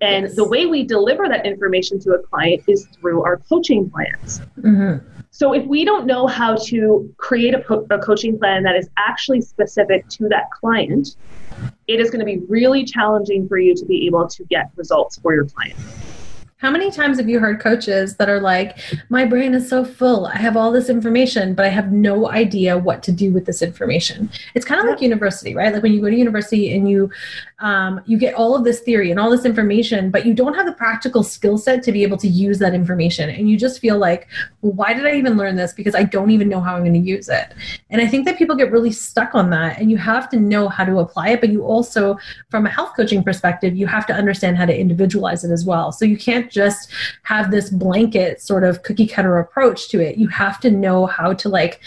And 0.00 0.26
yes. 0.26 0.36
the 0.36 0.46
way 0.46 0.66
we 0.66 0.84
deliver 0.84 1.28
that 1.28 1.44
information 1.44 1.98
to 2.00 2.12
a 2.12 2.18
client 2.18 2.62
is 2.68 2.86
through 3.00 3.24
our 3.24 3.38
coaching 3.38 3.90
plans. 3.90 4.40
Mm-hmm. 4.60 5.04
So 5.30 5.52
if 5.54 5.66
we 5.66 5.84
don't 5.84 6.06
know 6.06 6.26
how 6.26 6.56
to 6.66 7.12
create 7.16 7.54
a, 7.54 7.60
po- 7.60 7.86
a 7.90 7.98
coaching 7.98 8.38
plan 8.38 8.62
that 8.62 8.76
is 8.76 8.88
actually 8.96 9.40
specific 9.40 10.08
to 10.08 10.28
that 10.28 10.50
client, 10.50 11.16
it 11.86 12.00
is 12.00 12.10
going 12.10 12.20
to 12.20 12.24
be 12.24 12.38
really 12.48 12.84
challenging 12.84 13.48
for 13.48 13.58
you 13.58 13.74
to 13.74 13.84
be 13.84 14.06
able 14.06 14.28
to 14.28 14.44
get 14.44 14.70
results 14.76 15.18
for 15.18 15.34
your 15.34 15.46
client. 15.46 15.76
How 16.58 16.72
many 16.72 16.90
times 16.90 17.18
have 17.18 17.28
you 17.28 17.38
heard 17.38 17.60
coaches 17.60 18.16
that 18.16 18.28
are 18.28 18.40
like, 18.40 18.78
my 19.10 19.24
brain 19.24 19.54
is 19.54 19.68
so 19.68 19.84
full. 19.84 20.26
I 20.26 20.38
have 20.38 20.56
all 20.56 20.72
this 20.72 20.90
information, 20.90 21.54
but 21.54 21.64
I 21.64 21.68
have 21.68 21.92
no 21.92 22.28
idea 22.28 22.76
what 22.76 23.00
to 23.04 23.12
do 23.12 23.32
with 23.32 23.46
this 23.46 23.62
information. 23.62 24.28
It's 24.56 24.64
kind 24.64 24.80
of 24.80 24.86
yeah. 24.86 24.90
like 24.90 25.00
university, 25.00 25.54
right? 25.54 25.72
Like 25.72 25.84
when 25.84 25.92
you 25.92 26.00
go 26.00 26.10
to 26.10 26.16
university 26.16 26.76
and 26.76 26.90
you 26.90 27.10
um, 27.60 28.00
you 28.06 28.18
get 28.18 28.34
all 28.34 28.54
of 28.54 28.64
this 28.64 28.80
theory 28.80 29.10
and 29.10 29.18
all 29.18 29.30
this 29.30 29.44
information, 29.44 30.10
but 30.10 30.24
you 30.24 30.32
don't 30.32 30.54
have 30.54 30.66
the 30.66 30.72
practical 30.72 31.24
skill 31.24 31.58
set 31.58 31.82
to 31.84 31.92
be 31.92 32.04
able 32.04 32.16
to 32.18 32.28
use 32.28 32.58
that 32.58 32.72
information. 32.72 33.30
And 33.30 33.50
you 33.50 33.56
just 33.56 33.80
feel 33.80 33.98
like, 33.98 34.28
well, 34.62 34.72
why 34.72 34.94
did 34.94 35.06
I 35.06 35.14
even 35.14 35.36
learn 35.36 35.56
this? 35.56 35.72
Because 35.72 35.94
I 35.94 36.04
don't 36.04 36.30
even 36.30 36.48
know 36.48 36.60
how 36.60 36.76
I'm 36.76 36.82
going 36.82 36.92
to 36.92 36.98
use 37.00 37.28
it. 37.28 37.54
And 37.90 38.00
I 38.00 38.06
think 38.06 38.26
that 38.26 38.38
people 38.38 38.54
get 38.54 38.70
really 38.70 38.92
stuck 38.92 39.34
on 39.34 39.50
that. 39.50 39.78
And 39.78 39.90
you 39.90 39.96
have 39.96 40.28
to 40.30 40.38
know 40.38 40.68
how 40.68 40.84
to 40.84 41.00
apply 41.00 41.30
it. 41.30 41.40
But 41.40 41.50
you 41.50 41.64
also, 41.64 42.16
from 42.48 42.66
a 42.66 42.70
health 42.70 42.92
coaching 42.96 43.24
perspective, 43.24 43.74
you 43.74 43.88
have 43.88 44.06
to 44.06 44.12
understand 44.12 44.56
how 44.56 44.66
to 44.66 44.76
individualize 44.76 45.42
it 45.42 45.50
as 45.50 45.64
well. 45.64 45.90
So 45.90 46.04
you 46.04 46.16
can't 46.16 46.47
just 46.50 46.90
have 47.22 47.50
this 47.50 47.70
blanket 47.70 48.40
sort 48.40 48.64
of 48.64 48.82
cookie 48.82 49.06
cutter 49.06 49.38
approach 49.38 49.88
to 49.90 50.00
it. 50.00 50.16
You 50.16 50.28
have 50.28 50.60
to 50.60 50.70
know 50.70 51.06
how 51.06 51.32
to 51.34 51.48
like 51.48 51.80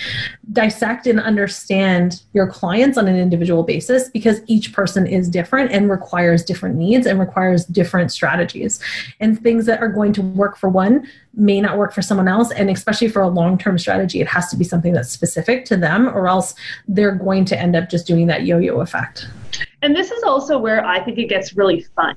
dissect 0.51 1.08
and 1.08 1.20
understand 1.20 2.24
your 2.34 2.48
clients 2.48 2.98
on 2.98 3.08
an 3.08 3.15
individual 3.15 3.63
basis 3.63 4.10
because 4.10 4.41
each 4.48 4.74
person 4.74 5.08
is 5.08 5.30
different 5.30 5.72
and 5.72 5.89
requires 5.89 6.44
different 6.44 6.75
needs 6.75 7.06
and 7.06 7.20
requires 7.20 7.65
different 7.65 8.12
strategies. 8.12 8.80
And 9.20 9.41
things 9.41 9.65
that 9.65 9.82
are 9.82 9.89
going 9.89 10.13
to 10.13 10.22
work 10.22 10.58
for 10.58 10.70
one 10.70 11.08
may 11.34 11.62
not 11.62 11.77
work 11.77 11.94
for 11.94 12.01
someone 12.01 12.27
else. 12.27 12.51
And 12.51 12.70
especially 12.70 13.08
for 13.08 13.22
a 13.22 13.27
long 13.27 13.58
term 13.58 13.77
strategy, 13.77 14.22
it 14.22 14.27
has 14.27 14.50
to 14.50 14.58
be 14.58 14.63
something 14.63 14.94
that's 14.94 15.10
specific 15.10 15.65
to 15.65 15.77
them, 15.77 16.08
or 16.08 16.27
else 16.27 16.56
they're 16.88 17.15
going 17.15 17.46
to 17.46 17.60
end 17.60 17.75
up 17.75 17.89
just 17.89 18.08
doing 18.08 18.27
that 18.27 18.46
yo 18.46 18.58
yo 18.58 18.82
effect. 18.82 19.27
And 19.82 19.96
this 19.96 20.12
is 20.12 20.24
also 20.24 20.58
where 20.58 20.86
I 20.86 21.03
think 21.03 21.18
it 21.18 21.27
gets 21.27 21.56
really 21.56 21.82
fun. 21.96 22.15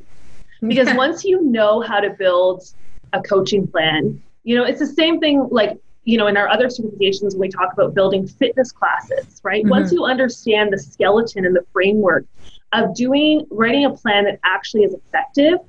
Because 0.69 0.95
once 0.95 1.25
you 1.25 1.43
know 1.43 1.81
how 1.81 2.01
to 2.01 2.11
build 2.11 2.65
a 3.13 3.23
coaching 3.23 3.67
plan, 3.67 4.23
you 4.45 4.57
know, 4.57 4.65
it's 4.65 4.81
the 4.81 4.87
same 4.87 5.21
thing 5.21 5.49
like 5.51 5.79
you 6.05 6.19
know, 6.19 6.27
in 6.27 6.37
our 6.37 6.49
other 6.49 6.67
certifications, 6.67 7.33
when 7.33 7.41
we 7.41 7.49
talk 7.49 7.73
about 7.73 7.95
building 7.95 8.27
fitness 8.27 8.71
classes, 8.71 9.41
right? 9.43 9.63
Mm-hmm. 9.63 9.71
Once 9.71 9.93
you 9.93 10.05
understand 10.05 10.73
the 10.73 10.79
skeleton 10.79 11.47
and 11.47 11.57
the 11.57 11.65
framework 11.73 12.27
of 12.73 12.95
doing 12.95 13.47
writing 13.51 13.87
a 13.87 13.91
plan 13.91 14.25
that 14.25 14.39
actually 14.45 14.85
is 14.85 14.95
effective, 14.95 15.61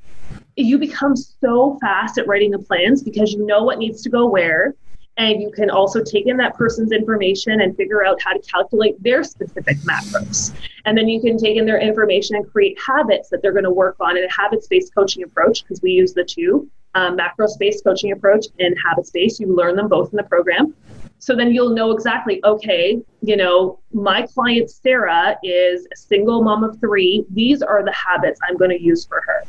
you 0.57 0.77
become 0.77 1.15
so 1.15 1.77
fast 1.81 2.17
at 2.17 2.27
writing 2.27 2.51
the 2.51 2.59
plans 2.59 3.03
because 3.03 3.33
you 3.33 3.45
know 3.45 3.63
what 3.63 3.77
needs 3.77 4.01
to 4.01 4.09
go 4.09 4.25
where. 4.25 4.75
And 5.17 5.41
you 5.41 5.51
can 5.51 5.69
also 5.69 6.03
take 6.03 6.27
in 6.27 6.37
that 6.37 6.55
person's 6.55 6.91
information 6.91 7.61
and 7.61 7.75
figure 7.77 8.05
out 8.05 8.21
how 8.21 8.33
to 8.33 8.39
calculate 8.39 9.01
their 9.01 9.23
specific 9.23 9.77
macros. 9.77 10.53
And 10.83 10.97
then 10.97 11.07
you 11.07 11.21
can 11.21 11.37
take 11.37 11.57
in 11.57 11.65
their 11.65 11.79
information 11.79 12.35
and 12.35 12.51
create 12.51 12.77
habits 12.85 13.29
that 13.29 13.41
they're 13.41 13.53
going 13.53 13.63
to 13.63 13.71
work 13.71 13.95
on 13.99 14.17
in 14.17 14.25
a 14.25 14.31
habits 14.31 14.67
based 14.67 14.93
coaching 14.93 15.23
approach 15.23 15.63
because 15.63 15.81
we 15.81 15.91
use 15.91 16.13
the 16.13 16.23
two 16.23 16.69
um, 16.95 17.17
macros 17.17 17.57
based 17.59 17.83
coaching 17.83 18.11
approach 18.11 18.47
and 18.59 18.75
habits 18.83 19.11
based. 19.11 19.39
You 19.39 19.55
learn 19.55 19.75
them 19.75 19.87
both 19.87 20.11
in 20.11 20.17
the 20.17 20.23
program. 20.23 20.73
So 21.19 21.35
then 21.35 21.53
you'll 21.53 21.73
know 21.73 21.91
exactly, 21.91 22.43
okay, 22.43 23.01
you 23.21 23.37
know, 23.37 23.79
my 23.93 24.27
client 24.27 24.69
Sarah 24.69 25.37
is 25.43 25.87
a 25.91 25.95
single 25.95 26.43
mom 26.43 26.63
of 26.63 26.79
three. 26.79 27.25
These 27.31 27.61
are 27.61 27.83
the 27.83 27.93
habits 27.93 28.39
I'm 28.47 28.57
going 28.57 28.69
to 28.69 28.81
use 28.81 29.05
for 29.05 29.23
her. 29.25 29.43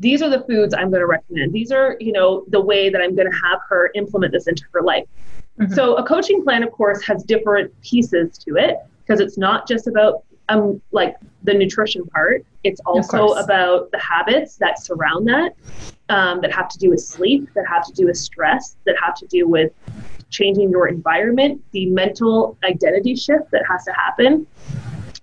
These 0.00 0.22
are 0.22 0.30
the 0.30 0.44
foods 0.44 0.74
I'm 0.74 0.90
going 0.90 1.00
to 1.00 1.06
recommend. 1.06 1.52
These 1.52 1.72
are, 1.72 1.96
you 1.98 2.12
know, 2.12 2.44
the 2.48 2.60
way 2.60 2.88
that 2.88 3.00
I'm 3.00 3.16
going 3.16 3.30
to 3.30 3.36
have 3.36 3.60
her 3.68 3.90
implement 3.94 4.32
this 4.32 4.46
into 4.46 4.64
her 4.72 4.82
life. 4.82 5.06
Mm-hmm. 5.58 5.72
So 5.74 5.96
a 5.96 6.04
coaching 6.04 6.42
plan, 6.44 6.62
of 6.62 6.70
course, 6.70 7.02
has 7.02 7.24
different 7.24 7.72
pieces 7.82 8.38
to 8.38 8.56
it 8.56 8.76
because 9.02 9.20
it's 9.20 9.36
not 9.36 9.66
just 9.66 9.86
about 9.86 10.24
um 10.50 10.80
like 10.92 11.16
the 11.42 11.52
nutrition 11.54 12.06
part. 12.06 12.44
It's 12.64 12.80
also 12.86 13.28
about 13.34 13.90
the 13.90 13.98
habits 13.98 14.56
that 14.56 14.80
surround 14.82 15.26
that, 15.28 15.54
um, 16.08 16.40
that 16.42 16.52
have 16.52 16.68
to 16.68 16.78
do 16.78 16.90
with 16.90 17.00
sleep, 17.00 17.48
that 17.54 17.66
have 17.68 17.84
to 17.86 17.92
do 17.92 18.06
with 18.06 18.16
stress, 18.16 18.76
that 18.86 18.96
have 19.02 19.14
to 19.16 19.26
do 19.26 19.48
with 19.48 19.72
changing 20.30 20.70
your 20.70 20.88
environment, 20.88 21.62
the 21.72 21.86
mental 21.86 22.56
identity 22.64 23.16
shift 23.16 23.50
that 23.50 23.64
has 23.68 23.84
to 23.84 23.92
happen. 23.92 24.46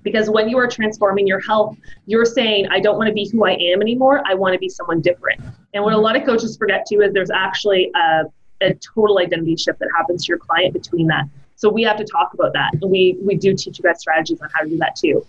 Because 0.06 0.30
when 0.30 0.48
you 0.48 0.58
are 0.58 0.68
transforming 0.68 1.28
your 1.28 1.42
health, 1.42 1.76
you're 2.06 2.24
saying, 2.24 2.68
I 2.70 2.80
don't 2.80 2.96
want 2.96 3.08
to 3.08 3.14
be 3.14 3.28
who 3.30 3.46
I 3.46 3.54
am 3.54 3.82
anymore. 3.82 4.22
I 4.26 4.36
want 4.36 4.54
to 4.54 4.60
be 4.60 4.70
someone 4.70 5.02
different. 5.02 5.42
And 5.74 5.84
what 5.84 5.94
a 5.94 5.98
lot 5.98 6.16
of 6.16 6.24
coaches 6.26 6.56
forget 6.56 6.86
too 6.88 7.02
is 7.02 7.12
there's 7.12 7.32
actually 7.32 7.92
a, 7.96 8.26
a 8.62 8.76
total 8.76 9.18
identity 9.18 9.58
shift 9.58 9.80
that 9.80 9.90
happens 9.98 10.24
to 10.26 10.30
your 10.30 10.38
client 10.38 10.74
between 10.74 11.08
that. 11.08 11.26
So 11.56 11.70
we 11.70 11.82
have 11.84 11.98
to 11.98 12.06
talk 12.06 12.34
about 12.36 12.54
that. 12.54 12.74
And 12.82 12.90
we, 12.90 13.18
we 13.20 13.36
do 13.36 13.56
teach 13.56 13.80
you 13.80 13.84
guys 13.84 14.00
strategies 14.00 14.40
on 14.42 14.50
how 14.54 14.62
to 14.62 14.70
do 14.70 14.78
that 14.78 14.96
too. 14.96 15.26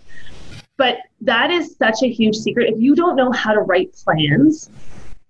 But 0.77 0.99
that 1.21 1.49
is 1.49 1.75
such 1.75 2.03
a 2.03 2.07
huge 2.07 2.35
secret. 2.35 2.71
If 2.71 2.79
you 2.79 2.93
don't 2.93 3.15
know 3.15 3.31
how 3.31 3.53
to 3.53 3.61
write 3.61 3.93
plans, 3.93 4.69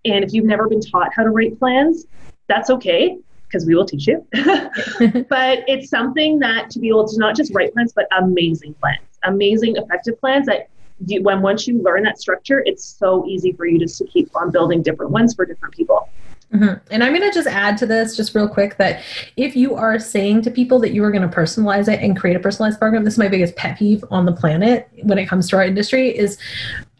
and 0.03 0.25
if 0.25 0.33
you've 0.33 0.45
never 0.45 0.67
been 0.67 0.81
taught 0.81 1.13
how 1.13 1.23
to 1.23 1.29
write 1.29 1.57
plans, 1.57 2.05
that's 2.47 2.69
okay 2.69 3.17
because 3.47 3.65
we 3.65 3.75
will 3.75 3.85
teach 3.85 4.07
you. 4.07 4.25
but 4.33 5.63
it's 5.67 5.89
something 5.89 6.39
that 6.39 6.69
to 6.71 6.79
be 6.79 6.89
able 6.89 7.07
to 7.07 7.17
not 7.17 7.35
just 7.35 7.53
write 7.53 7.73
plans, 7.73 7.93
but 7.93 8.07
amazing 8.17 8.73
plans, 8.75 9.05
amazing 9.23 9.75
effective 9.77 10.19
plans 10.19 10.45
that 10.47 10.69
you, 11.05 11.21
when 11.21 11.41
once 11.41 11.67
you 11.67 11.81
learn 11.81 12.03
that 12.03 12.19
structure, 12.19 12.63
it's 12.65 12.83
so 12.83 13.25
easy 13.27 13.51
for 13.53 13.65
you 13.65 13.79
just 13.79 13.97
to 13.99 14.05
keep 14.05 14.29
on 14.35 14.51
building 14.51 14.81
different 14.81 15.11
ones 15.11 15.33
for 15.33 15.45
different 15.45 15.73
people. 15.73 16.09
Mm-hmm. 16.53 16.75
And 16.91 17.03
I'm 17.03 17.13
going 17.13 17.29
to 17.29 17.33
just 17.33 17.47
add 17.47 17.77
to 17.79 17.85
this, 17.85 18.15
just 18.15 18.33
real 18.33 18.47
quick, 18.47 18.77
that 18.77 19.03
if 19.35 19.55
you 19.55 19.75
are 19.75 19.99
saying 19.99 20.43
to 20.43 20.51
people 20.51 20.79
that 20.79 20.91
you 20.91 21.03
are 21.03 21.11
going 21.11 21.27
to 21.29 21.35
personalize 21.35 21.91
it 21.91 22.01
and 22.01 22.17
create 22.17 22.37
a 22.37 22.39
personalized 22.39 22.79
program, 22.79 23.03
this 23.03 23.15
is 23.15 23.17
my 23.17 23.27
biggest 23.27 23.55
pet 23.55 23.77
peeve 23.77 24.03
on 24.11 24.25
the 24.25 24.31
planet 24.31 24.89
when 25.03 25.17
it 25.17 25.27
comes 25.27 25.49
to 25.49 25.57
our 25.57 25.63
industry 25.63 26.17
is 26.17 26.37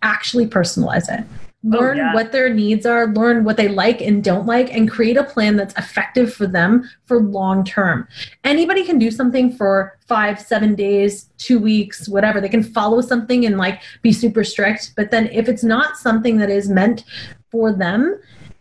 actually 0.02 0.48
personalize 0.48 1.08
it. 1.10 1.26
Oh, 1.74 1.78
learn 1.78 2.00
oh, 2.00 2.04
yeah. 2.04 2.14
what 2.14 2.32
their 2.32 2.54
needs 2.54 2.86
are, 2.86 3.08
learn 3.08 3.44
what 3.44 3.58
they 3.58 3.68
like 3.68 4.02
and 4.02 4.24
don't 4.24 4.46
like, 4.46 4.74
and 4.74 4.90
create 4.90 5.18
a 5.18 5.24
plan 5.24 5.56
that's 5.56 5.76
effective 5.78 6.34
for 6.34 6.48
them 6.48 6.90
for 7.06 7.22
long 7.22 7.64
term. 7.64 8.08
Anybody 8.44 8.84
can 8.84 9.00
do 9.00 9.12
something 9.12 9.52
for 9.52 9.98
five, 10.08 10.40
seven 10.40 10.76
days, 10.76 11.30
two 11.38 11.60
weeks, 11.60 12.08
whatever. 12.08 12.40
They 12.40 12.50
can 12.50 12.64
follow 12.64 13.02
something 13.02 13.46
and 13.46 13.58
like 13.58 13.82
be 14.02 14.14
super 14.14 14.44
strict. 14.44 14.94
But 14.96 15.12
then 15.12 15.28
if 15.28 15.50
it's 15.50 15.64
not 15.64 15.98
something 15.98 16.38
that 16.38 16.50
is 16.50 16.70
meant 16.70 17.04
for 17.52 17.74
them, 17.74 18.20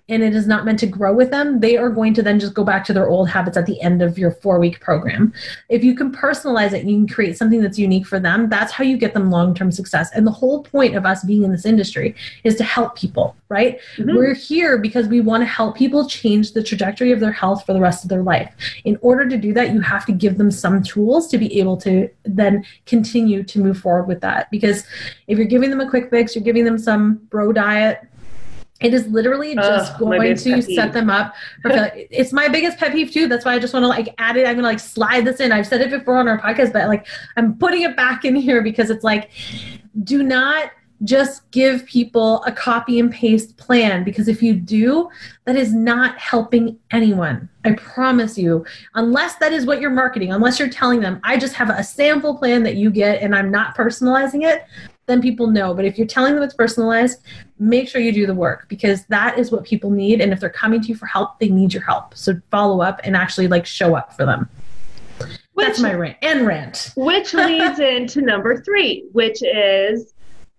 and 0.08 0.22
it 0.22 0.34
is 0.34 0.46
not 0.46 0.64
meant 0.64 0.78
to 0.80 0.86
grow 0.86 1.12
with 1.12 1.30
them, 1.30 1.60
they 1.60 1.76
are 1.76 1.90
going 1.90 2.14
to 2.14 2.22
then 2.22 2.38
just 2.38 2.54
go 2.54 2.62
back 2.64 2.84
to 2.84 2.92
their 2.92 3.08
old 3.08 3.28
habits 3.28 3.56
at 3.56 3.66
the 3.66 3.80
end 3.80 4.02
of 4.02 4.18
your 4.18 4.30
four 4.30 4.58
week 4.58 4.80
program. 4.80 5.32
If 5.68 5.82
you 5.82 5.96
can 5.96 6.12
personalize 6.12 6.72
it, 6.72 6.84
you 6.84 6.96
can 6.96 7.08
create 7.08 7.36
something 7.36 7.60
that's 7.60 7.78
unique 7.78 8.06
for 8.06 8.20
them. 8.20 8.48
That's 8.48 8.72
how 8.72 8.84
you 8.84 8.96
get 8.96 9.14
them 9.14 9.30
long 9.30 9.54
term 9.54 9.72
success. 9.72 10.10
And 10.14 10.26
the 10.26 10.30
whole 10.30 10.62
point 10.62 10.94
of 10.94 11.04
us 11.04 11.24
being 11.24 11.42
in 11.42 11.50
this 11.50 11.66
industry 11.66 12.14
is 12.44 12.54
to 12.56 12.64
help 12.64 12.96
people, 12.96 13.36
right? 13.48 13.80
Mm-hmm. 13.96 14.16
We're 14.16 14.34
here 14.34 14.78
because 14.78 15.08
we 15.08 15.20
want 15.20 15.40
to 15.40 15.46
help 15.46 15.76
people 15.76 16.08
change 16.08 16.52
the 16.52 16.62
trajectory 16.62 17.10
of 17.10 17.18
their 17.18 17.32
health 17.32 17.66
for 17.66 17.72
the 17.72 17.80
rest 17.80 18.04
of 18.04 18.10
their 18.10 18.22
life. 18.22 18.54
In 18.84 18.98
order 19.02 19.28
to 19.28 19.36
do 19.36 19.52
that, 19.54 19.72
you 19.72 19.80
have 19.80 20.06
to 20.06 20.12
give 20.12 20.38
them 20.38 20.50
some 20.50 20.82
tools 20.82 21.26
to 21.28 21.38
be 21.38 21.58
able 21.58 21.76
to 21.78 22.08
then 22.24 22.64
continue 22.86 23.42
to 23.42 23.58
move 23.58 23.78
forward 23.78 24.06
with 24.06 24.20
that. 24.20 24.50
Because 24.50 24.84
if 25.26 25.36
you're 25.36 25.46
giving 25.46 25.70
them 25.70 25.80
a 25.80 25.88
quick 25.88 26.10
fix, 26.10 26.36
you're 26.36 26.44
giving 26.44 26.64
them 26.64 26.78
some 26.78 27.16
bro 27.30 27.52
diet, 27.52 28.06
it 28.80 28.92
is 28.92 29.06
literally 29.06 29.54
just 29.54 29.94
Ugh, 29.94 30.00
going 30.00 30.36
to 30.36 30.62
set 30.62 30.92
them 30.92 31.08
up 31.08 31.34
for 31.62 31.70
it's 31.94 32.32
my 32.32 32.48
biggest 32.48 32.78
pet 32.78 32.92
peeve 32.92 33.10
too. 33.10 33.26
That's 33.26 33.44
why 33.44 33.54
I 33.54 33.58
just 33.58 33.72
want 33.72 33.84
to 33.84 33.88
like 33.88 34.14
add 34.18 34.36
it. 34.36 34.46
I'm 34.46 34.56
gonna 34.56 34.68
like 34.68 34.80
slide 34.80 35.24
this 35.24 35.40
in. 35.40 35.52
I've 35.52 35.66
said 35.66 35.80
it 35.80 35.90
before 35.90 36.18
on 36.18 36.28
our 36.28 36.40
podcast, 36.40 36.72
but 36.72 36.88
like 36.88 37.06
I'm 37.36 37.56
putting 37.56 37.82
it 37.82 37.96
back 37.96 38.24
in 38.24 38.36
here 38.36 38.62
because 38.62 38.90
it's 38.90 39.04
like 39.04 39.30
do 40.04 40.22
not 40.22 40.70
just 41.04 41.50
give 41.50 41.84
people 41.84 42.42
a 42.44 42.52
copy 42.52 42.98
and 42.98 43.12
paste 43.12 43.56
plan 43.58 44.02
because 44.02 44.28
if 44.28 44.42
you 44.42 44.54
do, 44.54 45.08
that 45.44 45.56
is 45.56 45.74
not 45.74 46.18
helping 46.18 46.78
anyone. 46.90 47.48
I 47.64 47.72
promise 47.72 48.38
you. 48.38 48.64
Unless 48.94 49.36
that 49.36 49.52
is 49.52 49.66
what 49.66 49.80
you're 49.80 49.90
marketing, 49.90 50.32
unless 50.32 50.58
you're 50.58 50.70
telling 50.70 51.00
them, 51.00 51.20
I 51.22 51.36
just 51.36 51.54
have 51.54 51.68
a 51.68 51.84
sample 51.84 52.36
plan 52.36 52.62
that 52.62 52.76
you 52.76 52.90
get 52.90 53.22
and 53.22 53.34
I'm 53.34 53.50
not 53.50 53.76
personalizing 53.76 54.44
it, 54.44 54.64
then 55.06 55.22
people 55.22 55.46
know. 55.46 55.72
But 55.72 55.84
if 55.84 55.96
you're 55.98 56.06
telling 56.06 56.34
them 56.34 56.42
it's 56.42 56.54
personalized, 56.54 57.20
make 57.58 57.88
sure 57.88 58.00
you 58.00 58.12
do 58.12 58.26
the 58.26 58.34
work 58.34 58.66
because 58.68 59.06
that 59.06 59.38
is 59.38 59.50
what 59.50 59.64
people 59.64 59.90
need. 59.90 60.20
And 60.20 60.32
if 60.32 60.40
they're 60.40 60.50
coming 60.50 60.80
to 60.82 60.88
you 60.88 60.96
for 60.96 61.06
help, 61.06 61.38
they 61.38 61.48
need 61.48 61.72
your 61.72 61.82
help. 61.84 62.14
So 62.16 62.34
follow 62.50 62.80
up 62.82 63.00
and 63.04 63.16
actually 63.16 63.48
like 63.48 63.66
show 63.66 63.94
up 63.94 64.16
for 64.16 64.26
them. 64.26 64.48
Which, 65.54 65.66
That's 65.68 65.80
my 65.80 65.94
rant 65.94 66.18
and 66.22 66.46
rant. 66.46 66.92
which 66.96 67.32
leads 67.48 67.78
into 67.78 68.20
number 68.20 68.60
three, 68.60 69.06
which 69.12 69.42
is 69.42 70.12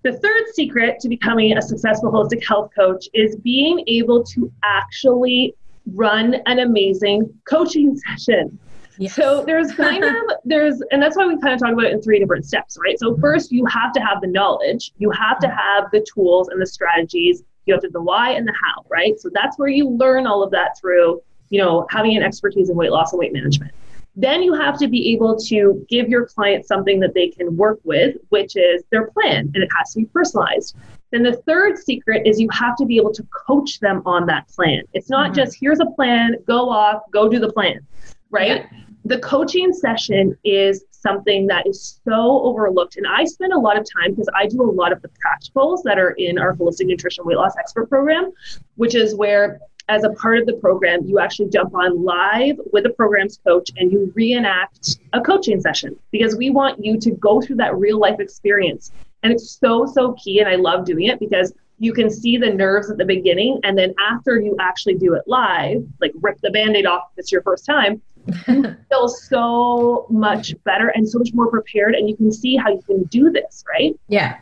The 0.04 0.14
third 0.14 0.44
secret 0.54 1.00
to 1.02 1.10
becoming 1.10 1.56
a 1.58 1.62
successful 1.62 2.12
holistic 2.12 2.44
health 2.46 2.72
coach 2.76 3.08
is 3.14 3.36
being 3.36 3.84
able 3.88 4.24
to 4.24 4.52
actually 4.64 5.54
run 5.94 6.36
an 6.48 6.60
amazing 6.60 7.32
coaching 7.48 7.96
session. 8.08 8.58
Yes. 9.00 9.16
So 9.16 9.44
there's 9.46 9.72
kind 9.74 10.04
of 10.04 10.14
there's 10.46 10.82
and 10.92 11.02
that's 11.02 11.16
why 11.16 11.26
we 11.28 11.40
kind 11.40 11.54
of 11.54 11.60
talk 11.60 11.72
about 11.74 11.86
it 11.86 11.94
in 11.94 12.02
three 12.02 12.20
different 12.20 12.46
steps, 12.46 12.78
right? 12.84 12.98
So 13.00 13.18
first 13.18 13.52
you 13.52 13.66
have 13.66 13.92
to 13.94 14.00
have 14.00 14.22
the 14.22 14.28
knowledge, 14.28 14.92
you 14.98 15.12
have 15.12 15.40
to 15.40 15.48
have 15.48 15.92
the 15.92 16.06
tools 16.14 16.50
and 16.50 16.62
the 16.62 16.66
strategies, 16.66 17.44
you 17.66 17.74
have 17.74 17.82
to 17.82 17.90
the 17.90 18.02
why 18.02 18.32
and 18.32 18.48
the 18.48 18.54
how, 18.54 18.86
right? 18.90 19.20
So 19.20 19.30
that's 19.34 19.58
where 19.60 19.70
you 19.70 19.90
learn 19.90 20.26
all 20.26 20.44
of 20.44 20.52
that 20.52 20.78
through, 20.80 21.22
you 21.50 21.62
know, 21.62 21.86
having 21.90 22.16
an 22.18 22.24
expertise 22.24 22.70
in 22.70 22.76
weight 22.76 22.92
loss 22.92 23.14
and 23.14 23.20
weight 23.20 23.34
management. 23.34 23.72
Then 24.20 24.42
you 24.42 24.56
have 24.56 24.80
to 24.80 24.88
be 24.88 25.14
able 25.14 25.38
to 25.42 25.86
give 25.88 26.10
your 26.10 26.26
client 26.26 26.66
something 26.66 27.00
that 27.02 27.14
they 27.14 27.28
can 27.28 27.56
work 27.56 27.80
with, 27.84 28.16
which 28.30 28.56
is 28.56 28.84
their 28.92 29.12
plan, 29.12 29.52
and 29.54 29.58
it 29.58 29.70
has 29.78 29.94
to 29.94 30.00
be 30.00 30.06
personalized. 30.06 30.76
Then 31.12 31.22
the 31.22 31.38
third 31.46 31.78
secret 31.78 32.26
is 32.26 32.40
you 32.40 32.50
have 32.52 32.76
to 32.78 32.86
be 32.86 32.98
able 32.98 33.14
to 33.14 33.24
coach 33.26 33.80
them 33.80 34.02
on 34.08 34.26
that 34.26 34.48
plan. 34.48 34.82
It's 34.94 35.10
not 35.10 35.28
mm-hmm. 35.28 35.36
just 35.36 35.58
here's 35.60 35.80
a 35.80 35.86
plan, 35.86 36.36
go 36.48 36.68
off, 36.68 37.04
go 37.12 37.30
do 37.30 37.38
the 37.38 37.52
plan, 37.54 37.86
right? 38.32 38.66
Yeah. 38.72 38.80
The 39.08 39.20
coaching 39.20 39.72
session 39.72 40.38
is 40.44 40.84
something 40.92 41.48
that 41.48 41.66
is 41.66 42.02
so 42.04 42.42
overlooked. 42.44 42.98
And 42.98 43.08
I 43.08 43.24
spend 43.24 43.54
a 43.54 43.58
lot 43.58 43.78
of 43.78 43.86
time 43.90 44.12
because 44.12 44.28
I 44.36 44.48
do 44.48 44.62
a 44.62 44.70
lot 44.70 44.92
of 44.92 45.02
the 45.02 45.08
practicals 45.08 45.82
that 45.84 45.98
are 45.98 46.12
in 46.12 46.38
our 46.38 46.58
holistic 46.58 46.88
nutrition 46.88 47.24
weight 47.24 47.38
loss 47.38 47.56
expert 47.58 47.88
program, 47.88 48.34
which 48.76 48.96
is 48.96 49.16
where 49.16 49.62
as 49.88 50.04
a 50.04 50.10
part 50.10 50.40
of 50.40 50.46
the 50.46 50.56
program, 50.56 51.06
you 51.06 51.20
actually 51.20 51.50
jump 51.50 51.74
on 51.74 52.04
live 52.04 52.60
with 52.74 52.84
the 52.84 52.90
program's 52.90 53.40
coach 53.48 53.72
and 53.78 53.94
you 53.94 54.12
reenact 54.14 54.98
a 55.14 55.22
coaching 55.22 55.62
session 55.62 55.98
because 56.12 56.36
we 56.36 56.50
want 56.50 56.84
you 56.84 57.00
to 57.00 57.12
go 57.12 57.40
through 57.40 57.56
that 57.56 57.78
real 57.78 57.98
life 57.98 58.20
experience. 58.20 58.92
And 59.24 59.32
it's 59.32 59.58
so, 59.58 59.86
so 59.86 60.18
key. 60.22 60.42
And 60.42 60.50
I 60.50 60.56
love 60.56 60.84
doing 60.84 61.06
it 61.06 61.18
because 61.18 61.54
you 61.80 61.94
can 61.94 62.10
see 62.10 62.36
the 62.36 62.50
nerves 62.50 62.90
at 62.90 62.98
the 62.98 63.06
beginning. 63.06 63.62
And 63.64 63.78
then 63.78 63.94
after 64.00 64.38
you 64.38 64.58
actually 64.60 64.96
do 64.96 65.14
it 65.14 65.24
live, 65.28 65.88
like 66.02 66.12
rip 66.16 66.42
the 66.42 66.52
band 66.52 66.76
aid 66.76 66.86
off 66.86 67.04
if 67.14 67.20
it's 67.20 67.32
your 67.32 67.44
first 67.44 67.66
time, 67.66 68.02
you 68.48 68.76
feel 68.90 69.08
so 69.08 70.06
much 70.10 70.54
better 70.64 70.90
and 70.90 71.08
so 71.08 71.20
much 71.20 71.30
more 71.34 71.50
prepared. 71.50 71.96
And 71.96 72.10
you 72.10 72.16
can 72.16 72.32
see 72.32 72.56
how 72.56 72.70
you 72.70 72.82
can 72.82 73.04
do 73.06 73.32
this, 73.32 73.64
right? 73.68 73.98
Yeah. 74.08 74.38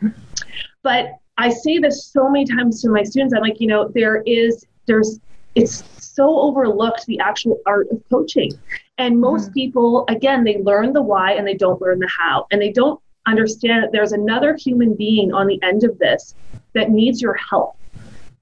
But 0.82 1.18
I 1.38 1.50
say 1.50 1.78
this 1.78 2.06
so 2.06 2.28
many 2.28 2.44
times 2.44 2.82
to 2.82 2.90
my 2.90 3.02
students. 3.02 3.34
I'm 3.34 3.42
like, 3.42 3.60
you 3.60 3.66
know, 3.66 3.88
there 3.94 4.22
is, 4.26 4.66
there's 4.86 5.20
it's 5.54 5.82
so 5.98 6.38
overlooked 6.40 7.06
the 7.06 7.18
actual 7.18 7.58
art 7.66 7.88
of 7.90 8.02
coaching. 8.10 8.52
And 8.98 9.18
most 9.18 9.46
mm-hmm. 9.46 9.54
people, 9.54 10.04
again, 10.08 10.44
they 10.44 10.58
learn 10.58 10.92
the 10.92 11.02
why 11.02 11.32
and 11.32 11.46
they 11.46 11.54
don't 11.54 11.80
learn 11.80 11.98
the 11.98 12.08
how. 12.08 12.46
And 12.50 12.60
they 12.60 12.72
don't 12.72 13.00
understand 13.26 13.82
that 13.82 13.92
there's 13.92 14.12
another 14.12 14.54
human 14.54 14.94
being 14.94 15.32
on 15.32 15.46
the 15.46 15.60
end 15.62 15.82
of 15.82 15.98
this 15.98 16.34
that 16.74 16.90
needs 16.90 17.20
your 17.20 17.34
help. 17.34 17.76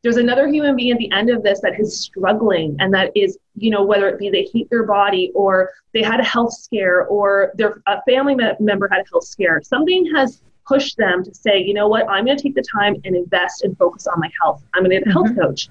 There's 0.04 0.18
another 0.18 0.46
human 0.46 0.76
being 0.76 0.92
at 0.92 0.98
the 0.98 1.10
end 1.12 1.30
of 1.30 1.42
this 1.42 1.62
that 1.62 1.80
is 1.80 1.98
struggling 1.98 2.76
and 2.78 2.92
that 2.92 3.10
is, 3.16 3.38
you 3.56 3.70
know, 3.70 3.82
whether 3.82 4.06
it 4.06 4.18
be 4.18 4.28
they 4.28 4.44
hate 4.52 4.68
their 4.68 4.84
body 4.84 5.32
or 5.34 5.70
they 5.94 6.02
had 6.02 6.20
a 6.20 6.22
health 6.22 6.52
scare 6.52 7.06
or 7.06 7.52
their 7.54 7.82
a 7.86 8.02
family 8.02 8.36
member 8.60 8.86
had 8.86 9.00
a 9.00 9.08
health 9.10 9.24
scare. 9.24 9.62
Something 9.64 10.04
has 10.14 10.42
pushed 10.68 10.98
them 10.98 11.24
to 11.24 11.34
say, 11.34 11.58
you 11.58 11.72
know 11.72 11.88
what, 11.88 12.06
I'm 12.06 12.26
going 12.26 12.36
to 12.36 12.42
take 12.42 12.54
the 12.54 12.64
time 12.70 12.96
and 13.06 13.16
invest 13.16 13.64
and 13.64 13.76
focus 13.78 14.06
on 14.06 14.20
my 14.20 14.30
health. 14.42 14.62
I'm 14.74 14.82
going 14.82 14.90
to 14.90 14.98
get 14.98 15.08
a 15.08 15.12
health 15.12 15.28
mm-hmm. 15.28 15.40
coach. 15.40 15.70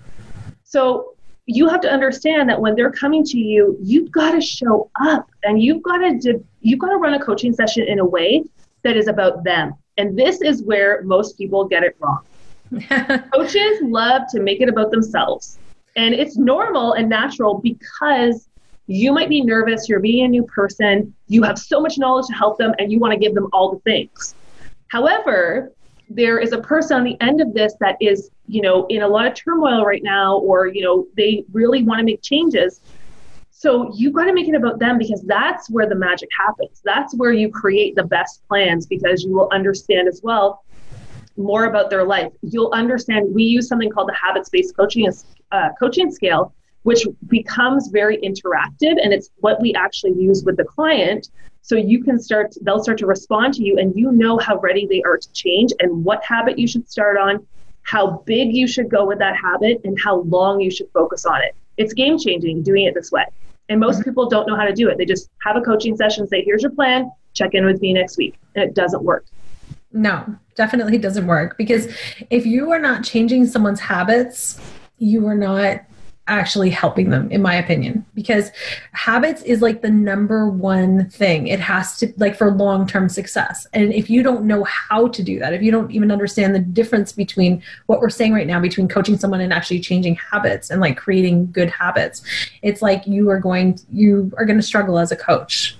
So 0.63 1.13
you 1.45 1.69
have 1.69 1.81
to 1.81 1.91
understand 1.91 2.49
that 2.49 2.59
when 2.59 2.73
they're 2.73 2.91
coming 2.91 3.23
to 3.25 3.37
you, 3.37 3.77
you've 3.83 4.11
got 4.11 4.31
to 4.31 4.41
show 4.41 4.89
up 5.05 5.29
and 5.43 5.61
you've 5.61 5.83
got 5.83 5.97
to 5.99 6.43
you've 6.61 6.79
got 6.79 6.89
to 6.89 6.97
run 6.97 7.13
a 7.13 7.23
coaching 7.23 7.53
session 7.53 7.85
in 7.87 7.99
a 7.99 8.05
way 8.05 8.43
that 8.81 8.97
is 8.97 9.07
about 9.07 9.43
them. 9.43 9.75
And 9.99 10.17
this 10.17 10.41
is 10.41 10.63
where 10.63 11.03
most 11.03 11.37
people 11.37 11.65
get 11.65 11.83
it 11.83 11.95
wrong. 11.99 12.23
Coaches 13.33 13.79
love 13.81 14.23
to 14.31 14.39
make 14.39 14.61
it 14.61 14.69
about 14.69 14.91
themselves. 14.91 15.59
And 15.95 16.13
it's 16.13 16.37
normal 16.37 16.93
and 16.93 17.07
natural 17.07 17.59
because 17.59 18.47
you 18.87 19.13
might 19.13 19.29
be 19.29 19.41
nervous, 19.41 19.87
you're 19.87 19.99
being 19.99 20.25
a 20.25 20.27
new 20.27 20.43
person, 20.43 21.13
you 21.27 21.43
have 21.43 21.57
so 21.57 21.79
much 21.79 21.97
knowledge 21.97 22.27
to 22.27 22.33
help 22.33 22.57
them, 22.57 22.73
and 22.79 22.91
you 22.91 22.99
want 22.99 23.13
to 23.13 23.19
give 23.19 23.33
them 23.33 23.47
all 23.53 23.71
the 23.71 23.79
things. 23.79 24.35
However, 24.87 25.71
there 26.09 26.39
is 26.39 26.51
a 26.51 26.59
person 26.59 26.97
on 26.97 27.03
the 27.03 27.19
end 27.21 27.41
of 27.41 27.53
this 27.53 27.73
that 27.79 27.95
is, 28.01 28.29
you 28.47 28.61
know, 28.61 28.85
in 28.87 29.03
a 29.03 29.07
lot 29.07 29.25
of 29.25 29.35
turmoil 29.35 29.85
right 29.85 30.03
now, 30.03 30.37
or, 30.37 30.67
you 30.67 30.83
know, 30.83 31.07
they 31.15 31.45
really 31.53 31.83
want 31.83 31.99
to 31.99 32.03
make 32.03 32.21
changes. 32.21 32.81
So 33.51 33.93
you've 33.95 34.13
got 34.13 34.25
to 34.25 34.33
make 34.33 34.49
it 34.49 34.55
about 34.55 34.79
them 34.79 34.97
because 34.97 35.21
that's 35.21 35.69
where 35.69 35.87
the 35.87 35.95
magic 35.95 36.27
happens. 36.37 36.81
That's 36.83 37.15
where 37.15 37.31
you 37.31 37.49
create 37.49 37.95
the 37.95 38.03
best 38.03 38.45
plans 38.49 38.85
because 38.85 39.23
you 39.23 39.31
will 39.31 39.47
understand 39.53 40.09
as 40.09 40.21
well 40.21 40.63
more 41.37 41.65
about 41.65 41.89
their 41.89 42.03
life. 42.03 42.31
You'll 42.41 42.71
understand. 42.71 43.33
We 43.33 43.43
use 43.43 43.67
something 43.67 43.89
called 43.89 44.09
the 44.09 44.15
habits-based 44.15 44.75
coaching 44.75 45.11
uh, 45.51 45.69
coaching 45.79 46.11
scale, 46.11 46.53
which 46.83 47.05
becomes 47.27 47.89
very 47.89 48.17
interactive, 48.17 48.97
and 49.01 49.13
it's 49.13 49.29
what 49.37 49.61
we 49.61 49.73
actually 49.73 50.13
use 50.13 50.43
with 50.43 50.57
the 50.57 50.63
client 50.63 51.29
so 51.63 51.77
you 51.77 52.03
can 52.03 52.19
start, 52.19 52.53
they'll 52.61 52.83
start 52.83 52.97
to 52.97 53.05
respond 53.05 53.53
to 53.53 53.63
you 53.63 53.77
and 53.77 53.97
you 53.97 54.11
know 54.11 54.37
how 54.37 54.59
ready 54.59 54.85
they 54.85 55.01
are 55.03 55.17
to 55.17 55.31
change 55.31 55.71
and 55.79 56.03
what 56.03 56.21
habit 56.21 56.59
you 56.59 56.67
should 56.67 56.91
start 56.91 57.17
on, 57.17 57.47
how 57.83 58.21
big 58.25 58.53
you 58.53 58.67
should 58.67 58.89
go 58.89 59.05
with 59.05 59.17
that 59.19 59.37
habit, 59.37 59.79
and 59.85 59.97
how 59.97 60.17
long 60.23 60.59
you 60.59 60.69
should 60.69 60.89
focus 60.93 61.25
on 61.25 61.41
it. 61.41 61.55
It's 61.77 61.93
game 61.93 62.19
changing 62.19 62.63
doing 62.63 62.83
it 62.83 62.93
this 62.93 63.13
way. 63.13 63.23
And 63.69 63.79
most 63.79 63.95
mm-hmm. 63.95 64.09
people 64.09 64.27
don't 64.27 64.45
know 64.45 64.57
how 64.57 64.65
to 64.65 64.73
do 64.73 64.89
it. 64.89 64.97
They 64.97 65.05
just 65.05 65.29
have 65.41 65.55
a 65.55 65.61
coaching 65.61 65.95
session, 65.95 66.27
say, 66.27 66.43
here's 66.43 66.63
your 66.63 66.71
plan, 66.71 67.09
check 67.33 67.53
in 67.53 67.65
with 67.65 67.79
me 67.79 67.93
next 67.93 68.17
week. 68.17 68.35
And 68.55 68.65
it 68.65 68.75
doesn't 68.75 69.01
work. 69.01 69.25
No, 69.93 70.25
definitely 70.55 70.97
doesn't 70.97 71.27
work 71.27 71.57
because 71.57 71.87
if 72.29 72.45
you 72.45 72.71
are 72.71 72.79
not 72.79 73.03
changing 73.03 73.45
someone's 73.45 73.79
habits, 73.79 74.59
you 74.97 75.25
are 75.27 75.35
not 75.35 75.81
actually 76.27 76.69
helping 76.69 77.09
them 77.09 77.29
in 77.31 77.41
my 77.41 77.53
opinion 77.53 78.05
because 78.13 78.49
habits 78.93 79.41
is 79.41 79.61
like 79.61 79.81
the 79.81 79.89
number 79.89 80.47
one 80.47 81.09
thing. 81.09 81.47
It 81.47 81.59
has 81.59 81.97
to 81.97 82.13
like 82.15 82.37
for 82.37 82.49
long-term 82.49 83.09
success. 83.09 83.67
And 83.73 83.93
if 83.93 84.09
you 84.09 84.23
don't 84.23 84.45
know 84.45 84.63
how 84.63 85.09
to 85.09 85.21
do 85.21 85.37
that 85.39 85.53
if 85.53 85.61
you 85.61 85.69
don't 85.69 85.91
even 85.91 86.11
understand 86.11 86.55
the 86.55 86.59
difference 86.59 87.11
between 87.11 87.61
what 87.87 87.99
we're 87.99 88.09
saying 88.09 88.33
right 88.33 88.47
now 88.47 88.61
between 88.61 88.87
coaching 88.87 89.17
someone 89.17 89.41
and 89.41 89.51
actually 89.51 89.81
changing 89.81 90.15
habits 90.15 90.69
and 90.69 90.79
like 90.79 90.95
creating 90.95 91.51
good 91.51 91.69
habits 91.69 92.21
it's 92.61 92.81
like 92.81 93.05
you 93.05 93.29
are 93.29 93.39
going 93.39 93.77
you 93.91 94.31
are 94.37 94.45
going 94.45 94.57
to 94.57 94.65
struggle 94.65 94.97
as 94.97 95.11
a 95.11 95.17
coach 95.17 95.75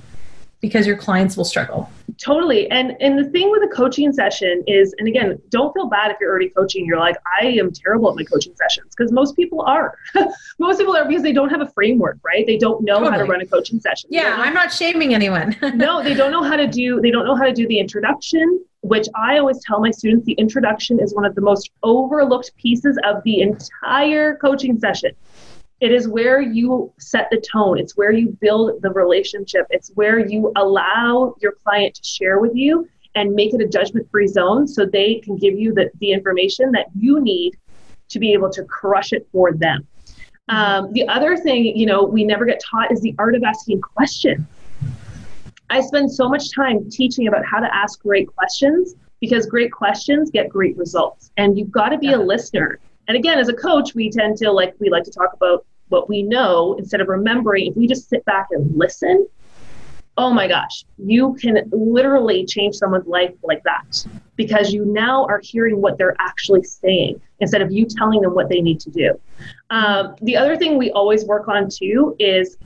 because 0.64 0.88
your 0.88 0.96
clients 0.96 1.36
will 1.36 1.44
struggle. 1.44 1.90
Totally. 2.18 2.72
And 2.72 2.96
and 3.02 3.20
the 3.20 3.30
thing 3.32 3.52
with 3.52 3.64
a 3.64 3.68
coaching 3.68 4.14
session 4.14 4.64
is 4.66 4.96
and 4.98 5.10
again, 5.10 5.38
don't 5.50 5.74
feel 5.74 5.90
bad 5.90 6.10
if 6.10 6.18
you're 6.22 6.30
already 6.30 6.50
coaching. 6.50 6.86
You're 6.86 7.00
like, 7.00 7.18
I 7.42 7.48
am 7.48 7.74
terrible 7.74 8.10
at 8.10 8.16
my 8.16 8.24
coaching 8.24 8.56
sessions 8.56 8.96
because 8.96 9.12
most 9.12 9.36
people 9.36 9.62
are. 9.64 9.98
most 10.60 10.78
people 10.78 10.96
are 10.96 11.06
because 11.06 11.22
they 11.22 11.34
don't 11.34 11.50
have 11.50 11.60
a 11.60 11.70
framework, 11.72 12.18
right? 12.24 12.48
They 12.48 12.58
don't 12.58 12.82
know 12.82 13.00
totally. 13.00 13.12
how 13.12 13.18
to 13.18 13.26
run 13.26 13.42
a 13.42 13.46
coaching 13.46 13.82
session. 13.82 14.10
Yeah, 14.10 14.36
I'm 14.38 14.54
not 14.54 14.72
shaming 14.72 15.14
anyone. 15.14 15.58
no, 15.76 16.02
they 16.02 16.14
don't 16.14 16.32
know 16.32 16.44
how 16.44 16.56
to 16.56 16.66
do 16.66 17.02
they 17.02 17.12
don't 17.12 17.26
know 17.26 17.36
how 17.36 17.44
to 17.44 17.54
do 17.54 17.68
the 17.68 17.80
introduction, 17.80 18.64
which 18.84 19.08
I 19.16 19.40
always 19.40 19.60
tell 19.66 19.82
my 19.82 19.92
students 19.92 20.26
the 20.26 20.34
introduction 20.34 21.02
is 21.02 21.14
one 21.14 21.26
of 21.26 21.36
the 21.36 21.42
most 21.42 21.72
overlooked 21.84 22.56
pieces 22.56 22.98
of 23.04 23.22
the 23.26 23.42
entire 23.42 24.38
coaching 24.38 24.80
session. 24.80 25.12
It 25.84 25.92
is 25.92 26.08
where 26.08 26.40
you 26.40 26.94
set 26.98 27.28
the 27.30 27.42
tone. 27.42 27.78
It's 27.78 27.98
where 27.98 28.14
you 28.14 28.38
build 28.40 28.82
the 28.82 28.90
relationship. 28.92 29.68
It's 29.70 29.92
where 29.96 30.18
you 30.18 30.54
allow 30.56 31.36
your 31.42 31.52
client 31.62 31.96
to 31.96 32.04
share 32.06 32.40
with 32.40 32.56
you 32.56 32.88
and 33.16 33.36
make 33.36 33.54
it 33.54 33.60
a 33.60 33.68
judgment 33.68 34.10
free 34.10 34.28
zone 34.28 34.66
so 34.66 34.86
they 34.86 35.16
can 35.16 35.36
give 35.36 35.60
you 35.60 35.74
the, 35.74 35.92
the 36.00 36.14
information 36.14 36.72
that 36.72 36.86
you 36.96 37.20
need 37.20 37.58
to 38.08 38.18
be 38.18 38.32
able 38.32 38.50
to 38.52 38.64
crush 38.64 39.12
it 39.12 39.28
for 39.30 39.52
them. 39.52 39.86
Um, 40.48 40.94
the 40.94 41.06
other 41.10 41.36
thing, 41.36 41.66
you 41.76 41.86
know, 41.86 42.02
we 42.06 42.24
never 42.24 42.46
get 42.46 42.62
taught 42.64 42.90
is 42.90 43.02
the 43.02 43.14
art 43.20 43.36
of 43.36 43.44
asking 43.44 43.82
questions. 43.82 44.40
I 45.70 45.82
spend 45.82 46.10
so 46.10 46.30
much 46.30 46.56
time 46.56 46.90
teaching 46.90 47.28
about 47.28 47.44
how 47.46 47.60
to 47.60 47.76
ask 47.76 48.02
great 48.02 48.34
questions 48.34 48.96
because 49.20 49.48
great 49.48 49.74
questions 49.74 50.32
get 50.32 50.48
great 50.48 50.78
results. 50.78 51.32
And 51.36 51.60
you've 51.60 51.72
got 51.72 51.90
to 51.90 51.98
be 51.98 52.08
yeah. 52.08 52.16
a 52.16 52.20
listener. 52.20 52.80
And 53.10 53.18
again, 53.18 53.38
as 53.38 53.50
a 53.50 53.54
coach, 53.54 53.94
we 53.94 54.10
tend 54.10 54.38
to 54.38 54.50
like, 54.50 54.76
we 54.80 54.90
like 54.90 55.04
to 55.04 55.12
talk 55.12 55.34
about 55.34 55.66
what 55.94 56.10
we 56.10 56.24
know 56.24 56.76
instead 56.80 57.00
of 57.00 57.08
remembering. 57.08 57.68
If 57.68 57.78
we 57.78 57.88
just 57.88 58.10
sit 58.10 58.26
back 58.26 58.48
and 58.50 58.76
listen, 58.76 59.28
oh 60.18 60.34
my 60.34 60.48
gosh, 60.48 60.86
you 60.98 61.36
can 61.40 61.70
literally 61.72 62.46
change 62.46 62.76
someone's 62.76 63.08
life 63.08 63.34
like 63.44 63.62
that 63.64 64.06
because 64.36 64.74
you 64.74 64.86
now 64.86 65.26
are 65.26 65.40
hearing 65.44 65.80
what 65.80 66.00
they're 66.00 66.16
actually 66.20 66.64
saying 66.64 67.22
instead 67.40 67.62
of 67.62 67.72
you 67.72 67.86
telling 67.86 68.22
them 68.22 68.34
what 68.34 68.50
they 68.50 68.60
need 68.60 68.80
to 68.80 68.90
do. 68.90 69.20
Um, 69.70 70.16
the 70.22 70.36
other 70.36 70.58
thing 70.58 70.78
we 70.78 70.92
always 70.92 71.26
work 71.26 71.48
on 71.48 71.70
too 71.70 72.16
is 72.18 72.58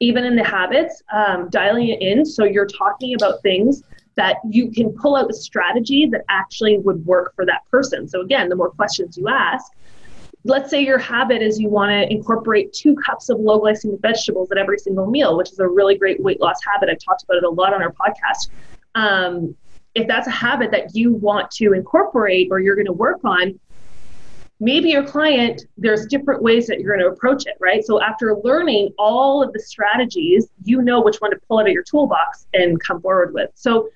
even 0.00 0.24
in 0.24 0.34
the 0.34 0.44
habits, 0.44 1.02
um, 1.12 1.48
dialing 1.50 1.88
it 1.88 2.02
in. 2.02 2.26
So 2.26 2.44
you're 2.44 2.66
talking 2.66 3.14
about 3.14 3.42
things 3.42 3.84
that 4.16 4.36
you 4.48 4.70
can 4.70 4.90
pull 4.92 5.16
out 5.16 5.28
the 5.28 5.34
strategy 5.34 6.06
that 6.06 6.24
actually 6.28 6.78
would 6.78 7.04
work 7.06 7.32
for 7.36 7.46
that 7.46 7.62
person. 7.70 8.08
So 8.08 8.20
again, 8.20 8.48
the 8.48 8.56
more 8.56 8.70
questions 8.70 9.16
you 9.16 9.28
ask, 9.28 9.72
let's 10.44 10.70
say 10.70 10.82
your 10.82 10.98
habit 10.98 11.42
is 11.42 11.58
you 11.58 11.70
want 11.70 11.90
to 11.90 12.12
incorporate 12.12 12.72
two 12.72 12.94
cups 12.96 13.30
of 13.30 13.40
low 13.40 13.60
glycemic 13.60 14.00
vegetables 14.02 14.50
at 14.52 14.58
every 14.58 14.78
single 14.78 15.06
meal, 15.06 15.36
which 15.36 15.50
is 15.50 15.58
a 15.58 15.66
really 15.66 15.96
great 15.96 16.22
weight 16.22 16.40
loss 16.40 16.56
habit. 16.64 16.90
I've 16.90 16.98
talked 16.98 17.24
about 17.24 17.38
it 17.38 17.44
a 17.44 17.50
lot 17.50 17.72
on 17.72 17.82
our 17.82 17.92
podcast. 17.92 18.50
Um, 18.94 19.56
if 19.94 20.06
that's 20.06 20.26
a 20.26 20.32
habit 20.32 20.70
that 20.72 20.94
you 20.94 21.14
want 21.14 21.50
to 21.52 21.72
incorporate 21.72 22.48
or 22.50 22.60
you're 22.60 22.74
going 22.74 22.86
to 22.86 22.92
work 22.92 23.20
on, 23.24 23.58
maybe 24.60 24.90
your 24.90 25.06
client, 25.06 25.62
there's 25.78 26.06
different 26.06 26.42
ways 26.42 26.66
that 26.66 26.78
you're 26.78 26.94
going 26.94 27.04
to 27.06 27.12
approach 27.14 27.46
it, 27.46 27.56
right? 27.60 27.84
So 27.84 28.02
after 28.02 28.36
learning 28.44 28.92
all 28.98 29.42
of 29.42 29.52
the 29.52 29.60
strategies, 29.60 30.48
you 30.64 30.82
know 30.82 31.00
which 31.00 31.16
one 31.18 31.30
to 31.30 31.38
pull 31.48 31.58
out 31.58 31.66
of 31.66 31.72
your 31.72 31.82
toolbox 31.82 32.46
and 32.52 32.80
come 32.80 33.00
forward 33.00 33.32
with. 33.32 33.50
So 33.54 33.88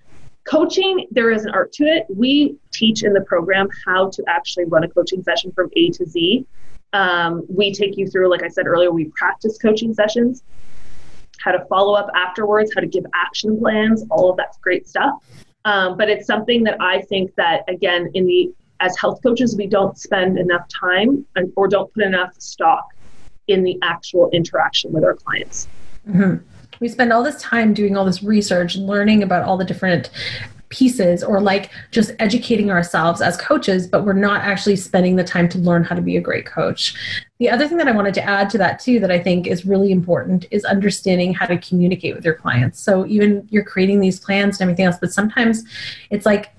coaching, 0.48 1.06
there 1.11 1.30
is 1.30 1.44
an 1.44 1.50
art 1.50 1.72
to 1.74 1.84
it. 1.84 2.06
We 2.08 2.56
teach 2.72 3.02
in 3.02 3.12
the 3.12 3.20
program 3.20 3.68
how 3.87 4.11
to 4.11 4.24
actually 4.28 4.64
run 4.64 4.84
a 4.84 4.88
coaching 4.88 5.22
session 5.22 5.52
from 5.52 5.70
A 5.76 5.90
to 5.90 6.06
Z. 6.06 6.46
Um, 6.92 7.44
we 7.48 7.72
take 7.72 7.96
you 7.96 8.08
through, 8.08 8.30
like 8.30 8.42
I 8.42 8.48
said 8.48 8.66
earlier, 8.66 8.90
we 8.90 9.11
practice 9.16 9.58
coaching 9.58 9.92
sessions, 9.92 10.42
how 11.40 11.52
to 11.52 11.64
follow 11.66 11.94
up 11.94 12.08
afterwards, 12.14 12.72
how 12.74 12.80
to 12.80 12.87
give 12.87 13.04
action 13.14 13.58
plans, 13.58 14.04
all 14.11 14.30
of 14.30 14.37
that 14.38 14.56
great 14.62 14.88
stuff. 14.88 15.22
Um, 15.64 15.96
but 15.98 16.08
it's 16.08 16.26
something 16.26 16.62
that 16.64 16.80
I 16.80 17.02
think 17.02 17.34
that 17.34 17.64
again, 17.68 18.11
in 18.14 18.26
the 18.26 18.52
as 18.80 18.96
health 18.96 19.20
coaches, 19.22 19.56
we 19.56 19.66
don't 19.66 19.98
spend 19.98 20.38
enough 20.38 20.66
time 20.68 21.26
and, 21.37 21.52
or 21.56 21.68
don't 21.68 21.92
put 21.92 22.04
enough 22.04 22.32
stock 22.38 22.87
in 23.48 23.64
the 23.64 23.78
actual 23.82 24.30
interaction 24.30 24.92
with 24.92 25.04
our 25.04 25.14
clients. 25.14 25.68
Mm-hmm. 26.08 26.37
We 26.81 26.88
spend 26.88 27.12
all 27.12 27.23
this 27.23 27.41
time 27.41 27.75
doing 27.75 27.97
all 27.97 28.05
this 28.05 28.23
research, 28.23 28.77
learning 28.77 29.23
about 29.23 29.45
all 29.45 29.57
the 29.57 29.64
different 29.64 30.11
pieces 30.71 31.25
or 31.25 31.41
like 31.41 31.71
just 31.91 32.12
educating 32.19 32.71
ourselves 32.71 33.21
as 33.21 33.37
coaches, 33.37 33.87
but 33.87 34.05
we're 34.05 34.12
not 34.12 34.43
actually 34.43 34.77
spending 34.77 35.17
the 35.17 35.25
time 35.25 35.49
to 35.49 35.59
learn 35.59 35.85
how 35.85 35.95
to 35.95 36.03
be 36.03 36.17
a 36.17 36.21
great 36.21 36.47
coach. 36.47 36.95
The 37.38 37.49
other 37.49 37.67
thing 37.67 37.79
that 37.79 37.88
I 37.88 37.93
wanted 37.93 38.14
to 38.14 38.23
add 38.23 38.51
to 38.51 38.59
that 38.59 38.79
too 38.79 39.01
that 39.01 39.11
I 39.11 39.19
think 39.19 39.47
is 39.47 39.64
really 39.64 39.93
important 39.93 40.47
is 40.51 40.64
understanding 40.64 41.33
how 41.33 41.47
to 41.47 41.57
communicate 41.59 42.14
with 42.14 42.25
your 42.25 42.35
clients. 42.35 42.81
So 42.81 43.07
even 43.07 43.47
you're 43.51 43.64
creating 43.64 44.01
these 44.01 44.21
plans 44.21 44.57
and 44.61 44.69
everything 44.69 44.87
else, 44.87 44.97
but 45.01 45.12
sometimes 45.12 45.64
it's 46.11 46.27
like 46.27 46.51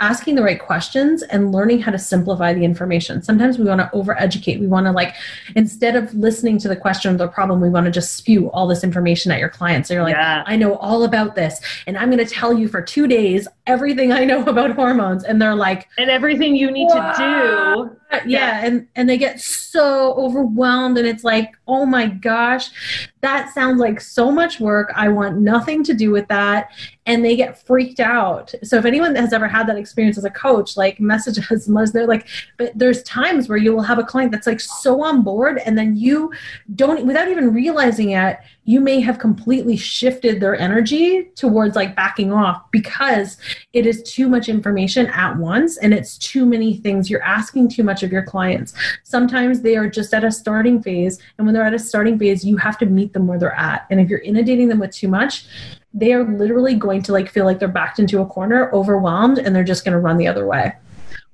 asking 0.00 0.36
the 0.36 0.42
right 0.42 0.60
questions 0.60 1.22
and 1.22 1.50
learning 1.52 1.80
how 1.80 1.90
to 1.90 1.98
simplify 1.98 2.52
the 2.54 2.64
information. 2.64 3.20
Sometimes 3.22 3.58
we 3.58 3.64
want 3.64 3.80
to 3.80 3.88
overeducate. 3.96 4.60
We 4.60 4.68
want 4.68 4.86
to 4.86 4.92
like 4.92 5.14
instead 5.56 5.96
of 5.96 6.14
listening 6.14 6.58
to 6.58 6.68
the 6.68 6.76
question 6.76 7.14
or 7.14 7.18
the 7.18 7.28
problem, 7.28 7.60
we 7.60 7.68
want 7.68 7.86
to 7.86 7.90
just 7.90 8.16
spew 8.16 8.50
all 8.52 8.66
this 8.66 8.84
information 8.84 9.32
at 9.32 9.40
your 9.40 9.48
clients. 9.48 9.88
So 9.88 9.94
you're 9.94 10.04
like, 10.04 10.14
yeah. 10.14 10.44
I 10.46 10.56
know 10.56 10.76
all 10.76 11.04
about 11.04 11.34
this, 11.34 11.60
and 11.86 11.98
I'm 11.98 12.10
going 12.10 12.24
to 12.24 12.32
tell 12.32 12.52
you 12.52 12.68
for 12.68 12.80
two 12.80 13.06
days 13.06 13.48
everything 13.68 14.10
I 14.10 14.24
know 14.24 14.42
about 14.46 14.72
hormones, 14.72 15.22
and 15.22 15.40
they're 15.40 15.54
like, 15.54 15.88
and 15.98 16.10
everything 16.10 16.56
you 16.56 16.70
need 16.72 16.88
to 16.88 17.14
do. 17.16 17.96
Yeah, 18.10 18.22
yeah, 18.26 18.64
and 18.64 18.88
and 18.96 19.08
they 19.08 19.18
get 19.18 19.38
so 19.38 20.14
overwhelmed, 20.14 20.98
and 20.98 21.06
it's 21.06 21.22
like, 21.22 21.52
oh 21.68 21.84
my 21.84 22.06
gosh, 22.06 22.70
that 23.20 23.52
sounds 23.52 23.78
like 23.78 24.00
so 24.00 24.32
much 24.32 24.58
work. 24.58 24.90
I 24.96 25.08
want 25.08 25.38
nothing 25.38 25.84
to 25.84 25.94
do 25.94 26.10
with 26.10 26.26
that, 26.28 26.70
and 27.04 27.22
they 27.22 27.36
get 27.36 27.64
freaked 27.66 28.00
out. 28.00 28.54
So 28.64 28.78
if 28.78 28.86
anyone 28.86 29.14
has 29.14 29.32
ever 29.34 29.46
had 29.46 29.66
that 29.68 29.76
experience 29.76 30.16
as 30.16 30.24
a 30.24 30.30
coach, 30.30 30.76
like 30.76 30.98
message 30.98 31.38
us, 31.52 31.68
they're 31.92 32.06
like, 32.06 32.26
but 32.56 32.72
there's 32.74 33.02
times 33.02 33.48
where 33.48 33.58
you 33.58 33.74
will 33.74 33.82
have 33.82 33.98
a 33.98 34.04
client 34.04 34.32
that's 34.32 34.46
like 34.46 34.60
so 34.60 35.02
on 35.02 35.22
board, 35.22 35.60
and 35.66 35.76
then 35.76 35.94
you 35.94 36.32
don't, 36.74 37.04
without 37.06 37.28
even 37.28 37.52
realizing 37.52 38.10
it, 38.10 38.38
you 38.64 38.80
may 38.80 39.00
have 39.00 39.18
completely 39.18 39.76
shifted 39.76 40.40
their 40.40 40.54
energy 40.54 41.24
towards 41.34 41.74
like 41.74 41.96
backing 41.96 42.32
off 42.32 42.70
because 42.70 43.38
it 43.72 43.86
is 43.86 44.02
too 44.02 44.28
much 44.28 44.48
information 44.48 45.06
at 45.06 45.36
once 45.36 45.78
and 45.78 45.92
it's 45.92 46.18
too 46.18 46.46
many 46.46 46.76
things. 46.76 47.10
You're 47.10 47.22
asking 47.22 47.68
too 47.68 47.82
much 47.82 48.02
of 48.02 48.12
your 48.12 48.22
clients. 48.22 48.74
Sometimes 49.04 49.60
they 49.60 49.76
are 49.76 49.88
just 49.88 50.12
at 50.14 50.24
a 50.24 50.30
starting 50.30 50.82
phase, 50.82 51.18
and 51.36 51.46
when 51.46 51.54
they're 51.54 51.64
at 51.64 51.74
a 51.74 51.78
starting 51.78 52.18
phase, 52.18 52.44
you 52.44 52.56
have 52.56 52.78
to 52.78 52.86
meet 52.86 53.12
them 53.12 53.26
where 53.26 53.38
they're 53.38 53.54
at. 53.54 53.86
And 53.90 54.00
if 54.00 54.08
you're 54.08 54.20
inundating 54.20 54.68
them 54.68 54.80
with 54.80 54.92
too 54.92 55.08
much, 55.08 55.46
they 55.94 56.12
are 56.12 56.24
literally 56.24 56.74
going 56.74 57.02
to 57.02 57.12
like 57.12 57.30
feel 57.30 57.44
like 57.44 57.58
they're 57.58 57.68
backed 57.68 57.98
into 57.98 58.20
a 58.20 58.26
corner, 58.26 58.70
overwhelmed, 58.72 59.38
and 59.38 59.54
they're 59.54 59.64
just 59.64 59.84
going 59.84 59.92
to 59.92 59.98
run 59.98 60.16
the 60.16 60.26
other 60.26 60.46
way. 60.46 60.72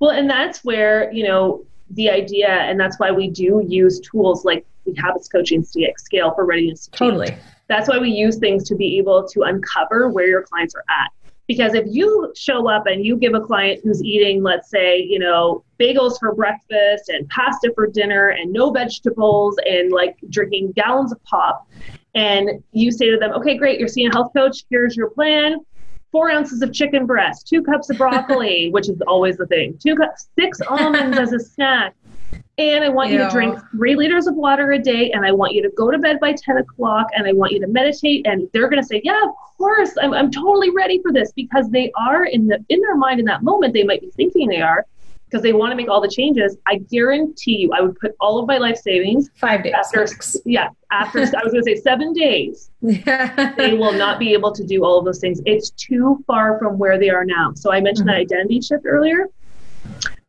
Well, 0.01 0.11
and 0.11 0.29
that's 0.29 0.65
where, 0.65 1.13
you 1.13 1.27
know, 1.27 1.65
the 1.91 2.11
idea, 2.11 2.49
and 2.49 2.79
that's 2.79 2.99
why 2.99 3.11
we 3.11 3.31
do 3.31 3.65
use 3.67 4.01
tools 4.01 4.45
like 4.45 4.67
the 4.87 4.95
habits 5.01 5.29
coaching 5.29 5.63
scale 5.63 6.35
for 6.35 6.45
readiness 6.45 6.87
to 6.87 6.91
totally. 6.93 7.37
That's 7.69 7.89
why 7.89 7.99
we 7.99 8.11
use 8.11 8.37
things 8.37 8.69
to 8.69 8.75
be 8.75 8.99
able 8.99 9.27
to 9.29 9.43
uncover 9.43 10.11
where 10.11 10.27
your 10.27 10.43
clients 10.43 10.75
are 10.75 10.85
at. 10.89 11.11
Because 11.47 11.75
if 11.75 11.85
you 11.89 12.33
show 12.35 12.69
up 12.71 12.87
and 12.87 13.05
you 13.05 13.17
give 13.17 13.35
a 13.35 13.41
client 13.41 13.81
who's 13.85 14.03
eating, 14.03 14.43
let's 14.43 14.71
say, 14.71 14.99
you 14.99 15.19
know, 15.19 15.63
bagels 15.79 16.19
for 16.19 16.35
breakfast 16.35 17.09
and 17.09 17.29
pasta 17.29 17.71
for 17.75 17.87
dinner 17.87 18.29
and 18.29 18.53
no 18.53 18.71
vegetables 18.71 19.57
and 19.67 19.93
like 19.93 20.17
drinking 20.31 20.73
gallons 20.73 21.13
of 21.13 21.23
pop, 21.25 21.69
and 22.15 22.63
you 22.73 22.91
say 22.91 23.11
to 23.11 23.19
them, 23.19 23.33
okay, 23.33 23.57
great, 23.57 23.79
you're 23.79 23.89
seeing 23.89 24.09
a 24.09 24.13
health 24.13 24.33
coach, 24.35 24.65
here's 24.71 24.97
your 24.97 25.11
plan. 25.11 25.59
Four 26.13 26.31
ounces 26.31 26.63
of 26.63 26.73
chicken 26.73 27.07
breast, 27.07 27.49
two 27.49 27.63
cups 27.63 27.91
of 27.91 27.99
broccoli, 27.99 28.69
which 28.73 28.89
is 28.89 29.01
always 29.07 29.37
the 29.37 29.47
thing, 29.47 29.77
two 29.83 29.97
cups, 29.97 30.29
six 30.39 30.61
almonds 30.63 31.19
as 31.19 31.33
a 31.33 31.41
snack, 31.41 31.95
and 32.57 32.85
I 32.85 32.89
want 32.89 33.11
you 33.11 33.19
to 33.19 33.29
drink 33.31 33.59
three 33.73 33.97
liters 33.97 34.27
of 34.27 34.37
water 34.37 34.73
a 34.73 34.79
day, 34.79 35.11
and 35.11 35.27
I 35.27 35.33
want 35.33 35.53
you 35.55 35.63
to 35.63 35.71
go 35.71 35.91
to 35.91 35.99
bed 35.99 36.21
by 36.21 36.35
10 36.35 36.59
o'clock, 36.59 37.09
and 37.17 37.27
I 37.27 37.33
want 37.33 37.53
you 37.53 37.61
to 37.61 37.67
meditate. 37.67 38.27
And 38.27 38.49
they're 38.53 38.69
going 38.69 38.81
to 38.81 38.87
say, 38.87 39.01
Yeah, 39.03 39.21
of 39.25 39.31
course, 39.59 39.93
I'm, 40.01 40.15
I'm 40.15 40.31
totally 40.31 40.71
ready 40.71 41.01
for 41.03 41.13
this 41.13 41.33
because 41.33 41.69
they 41.71 41.91
are 41.97 42.27
in 42.27 42.47
the 42.47 42.65
in 42.69 42.81
their 42.81 42.97
mind 42.97 43.19
in 43.19 43.27
that 43.27 43.43
moment, 43.43 43.75
they 43.75 43.83
might 43.83 44.01
be 44.01 44.11
thinking 44.11 44.49
they 44.49 44.61
are 44.61 44.87
because 45.27 45.43
they 45.43 45.53
want 45.53 45.73
to 45.73 45.77
make 45.77 45.89
all 45.89 46.01
the 46.01 46.09
changes. 46.09 46.57
I 46.69 46.77
guarantee 46.77 47.57
you, 47.57 47.73
I 47.73 47.81
would 47.81 47.99
put 47.99 48.15
all 48.21 48.39
of 48.39 48.47
my 48.47 48.59
life 48.59 48.77
savings 48.77 49.31
five 49.35 49.65
days 49.65 49.75
after, 49.75 50.07
yeah, 50.45 50.69
after 50.93 51.19
I 51.19 51.43
was 51.43 51.53
going 51.53 51.65
to 51.65 51.75
say 51.75 51.75
seven 51.75 52.13
days. 52.13 52.71
they 52.83 53.75
will 53.75 53.95
not 53.95 54.21
be 54.21 54.33
able 54.33 54.53
to 54.53 54.63
do 54.63 54.85
all 54.85 54.97
of 54.97 55.05
those 55.05 55.19
things. 55.19 55.41
It's 55.45 55.71
too 55.71 56.23
far 56.29 56.57
from 56.61 56.79
where 56.79 57.01
they 57.01 57.11
are 57.11 57.25
now. 57.25 57.53
So 57.55 57.73
I 57.73 57.81
mentioned 57.81 58.09
mm-hmm. 58.09 58.29
that 58.29 58.35
identity 58.35 58.61
shift 58.61 58.85
earlier 58.87 59.29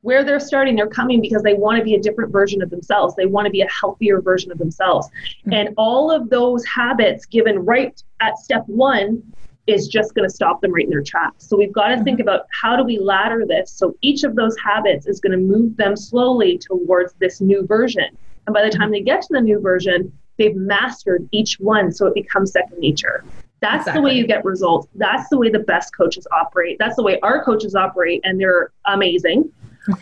where 0.06 0.24
they're 0.24 0.40
starting, 0.40 0.76
they're 0.76 0.88
coming 0.88 1.20
because 1.20 1.42
they 1.42 1.56
want 1.56 1.80
to 1.80 1.84
be 1.84 1.96
a 1.96 2.00
different 2.00 2.32
version 2.32 2.62
of 2.62 2.70
themselves. 2.70 3.16
They 3.16 3.26
want 3.26 3.46
to 3.48 3.50
be 3.50 3.62
a 3.62 3.70
healthier 3.70 4.22
version 4.22 4.52
of 4.52 4.60
themselves. 4.60 5.08
Mm-hmm. 5.08 5.54
And 5.54 5.70
all 5.78 6.12
of 6.12 6.30
those 6.30 6.64
habits 6.64 7.26
given 7.26 7.58
right 7.58 8.00
at 8.22 8.38
step 8.38 8.66
one 8.68 9.24
is 9.66 9.88
just 9.88 10.14
going 10.14 10.30
to 10.30 10.34
stop 10.34 10.62
them 10.62 10.72
right 10.72 10.84
in 10.84 10.92
their 10.92 11.02
tracks. 11.02 11.48
So 11.48 11.58
we've 11.58 11.74
got 11.74 11.88
to 11.88 12.04
think 12.04 12.20
mm-hmm. 12.20 12.30
about 12.30 12.46
how 12.52 12.76
do 12.76 12.84
we 12.84 13.00
ladder 13.00 13.46
this 13.48 13.72
so 13.72 13.98
each 14.04 14.24
of 14.24 14.36
those 14.36 14.56
habits 14.64 15.08
is 15.08 15.20
going 15.20 15.32
to 15.32 15.40
move 15.40 15.76
them 15.76 15.96
slowly 15.96 16.60
towards 16.60 17.14
this 17.14 17.42
new 17.42 17.66
version. 17.66 18.16
And 18.46 18.54
by 18.54 18.64
the 18.64 18.70
time 18.70 18.92
they 18.92 19.02
get 19.02 19.24
to 19.24 19.30
the 19.32 19.42
new 19.42 19.60
version, 19.60 20.14
they've 20.38 20.56
mastered 20.56 21.28
each 21.32 21.60
one 21.60 21.92
so 21.92 22.06
it 22.06 22.14
becomes 22.14 22.52
second 22.52 22.78
nature. 22.78 23.26
That's 23.60 23.88
exactly. 23.88 24.02
the 24.02 24.06
way 24.06 24.14
you 24.14 24.28
get 24.28 24.46
results. 24.46 24.88
That's 24.94 25.28
the 25.30 25.40
way 25.40 25.50
the 25.50 25.60
best 25.60 25.98
coaches 25.98 26.28
operate. 26.32 26.78
That's 26.78 26.96
the 26.96 27.02
way 27.02 27.20
our 27.22 27.44
coaches 27.44 27.74
operate, 27.74 28.22
and 28.24 28.40
they're 28.40 28.72
amazing 28.86 29.52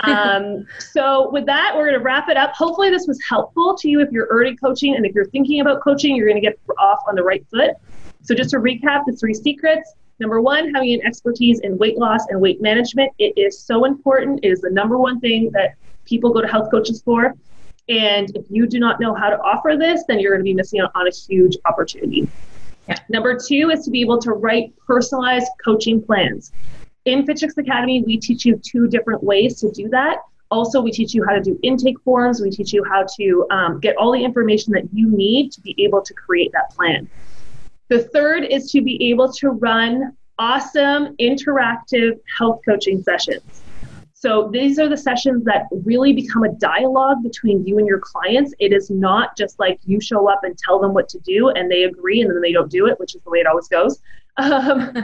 um, 0.02 0.66
so 0.80 1.30
with 1.32 1.46
that, 1.46 1.74
we're 1.76 1.86
going 1.86 2.00
to 2.00 2.04
wrap 2.04 2.30
it 2.30 2.38
up. 2.38 2.54
Hopefully, 2.54 2.90
this 2.90 3.08
was 3.08 3.20
helpful 3.28 3.76
to 3.78 3.90
you 3.90 4.02
if 4.02 4.12
you're 4.12 4.30
already 4.30 4.56
coaching, 4.56 4.96
and 4.96 5.06
if 5.06 5.14
you're 5.14 5.26
thinking 5.26 5.62
about 5.62 5.82
coaching, 5.82 6.16
you're 6.16 6.28
going 6.28 6.42
to 6.42 6.48
get 6.48 6.60
off 6.80 7.00
on 7.08 7.16
the 7.16 7.24
right 7.24 7.46
foot. 7.50 7.72
So 8.24 8.34
just 8.34 8.52
to 8.52 8.58
recap, 8.58 9.06
the 9.06 9.14
three 9.14 9.34
secrets. 9.34 9.94
Number 10.20 10.40
one, 10.40 10.74
having 10.74 10.94
an 10.94 11.06
expertise 11.06 11.60
in 11.62 11.78
weight 11.78 11.98
loss 11.98 12.22
and 12.30 12.40
weight 12.40 12.62
management. 12.62 13.12
It 13.20 13.34
is 13.36 13.60
so 13.60 13.84
important. 13.86 14.40
It 14.44 14.50
is 14.50 14.62
the 14.62 14.70
number 14.70 14.98
one 14.98 15.20
thing 15.20 15.50
that 15.52 15.76
people 16.06 16.32
go 16.32 16.40
to 16.42 16.48
health 16.48 16.70
coaches 16.72 17.02
for. 17.02 17.34
And 17.90 18.34
if 18.36 18.46
you 18.50 18.66
do 18.68 18.80
not 18.80 19.02
know 19.02 19.14
how 19.14 19.30
to 19.30 19.38
offer 19.42 19.76
this, 19.78 20.04
then 20.08 20.20
you're 20.20 20.32
going 20.32 20.40
to 20.40 20.46
be 20.46 20.54
missing 20.54 20.80
out 20.80 20.92
on 20.96 21.08
a 21.08 21.12
huge 21.12 21.58
opportunity. 21.66 22.30
Yeah. 22.88 22.96
Number 23.10 23.38
two 23.38 23.72
is 23.72 23.84
to 23.86 23.92
be 23.92 24.02
able 24.02 24.20
to 24.20 24.32
write 24.32 24.74
personalized 24.86 25.48
coaching 25.64 26.02
plans. 26.02 26.52
In 27.06 27.26
FitChicks 27.26 27.58
Academy, 27.58 28.02
we 28.06 28.18
teach 28.18 28.46
you 28.46 28.60
two 28.64 28.88
different 28.88 29.24
ways 29.24 29.60
to 29.60 29.70
do 29.72 29.90
that. 29.90 30.20
Also, 30.50 30.82
we 30.82 30.92
teach 30.92 31.14
you 31.14 31.26
how 31.28 31.34
to 31.34 31.42
do 31.42 31.60
intake 31.62 32.00
forms. 32.02 32.42
We 32.42 32.50
teach 32.50 32.72
you 32.72 32.84
how 32.84 33.06
to 33.18 33.46
um, 33.50 33.80
get 33.80 33.98
all 33.98 34.14
the 34.14 34.24
information 34.24 34.72
that 34.74 34.84
you 34.94 35.10
need 35.10 35.52
to 35.54 35.62
be 35.62 35.76
able 35.84 36.02
to 36.02 36.14
create 36.14 36.52
that 36.54 36.70
plan. 36.74 37.10
The 37.90 38.04
third 38.04 38.46
is 38.46 38.72
to 38.72 38.82
be 38.82 39.10
able 39.10 39.32
to 39.34 39.50
run 39.50 40.16
awesome 40.40 41.16
interactive 41.18 42.20
health 42.38 42.62
coaching 42.66 43.04
sessions. 43.04 43.64
So 44.14 44.50
these 44.54 44.80
are 44.80 44.88
the 44.88 44.96
sessions 44.96 45.44
that 45.44 45.64
really 45.84 46.14
become 46.14 46.44
a 46.44 46.54
dialogue 46.54 47.22
between 47.24 47.68
you 47.68 47.78
and 47.78 47.86
your 47.86 48.00
clients. 48.00 48.54
It 48.60 48.72
is 48.72 48.90
not 48.90 49.36
just 49.36 49.60
like 49.60 49.82
you 49.84 50.00
show 50.00 50.30
up 50.30 50.46
and 50.46 50.58
tell 50.58 50.80
them 50.80 50.94
what 50.94 51.10
to 51.10 51.20
do 51.20 51.50
and 51.50 51.70
they 51.70 51.84
agree 51.84 52.22
and 52.22 52.32
then 52.32 52.40
they 52.40 52.54
don't 52.54 52.72
do 52.72 52.88
it, 52.88 52.98
which 53.02 53.16
is 53.16 53.22
the 53.24 53.30
way 53.30 53.40
it 53.40 53.48
always 53.48 53.68
goes. 53.68 54.00
Um, 54.38 54.96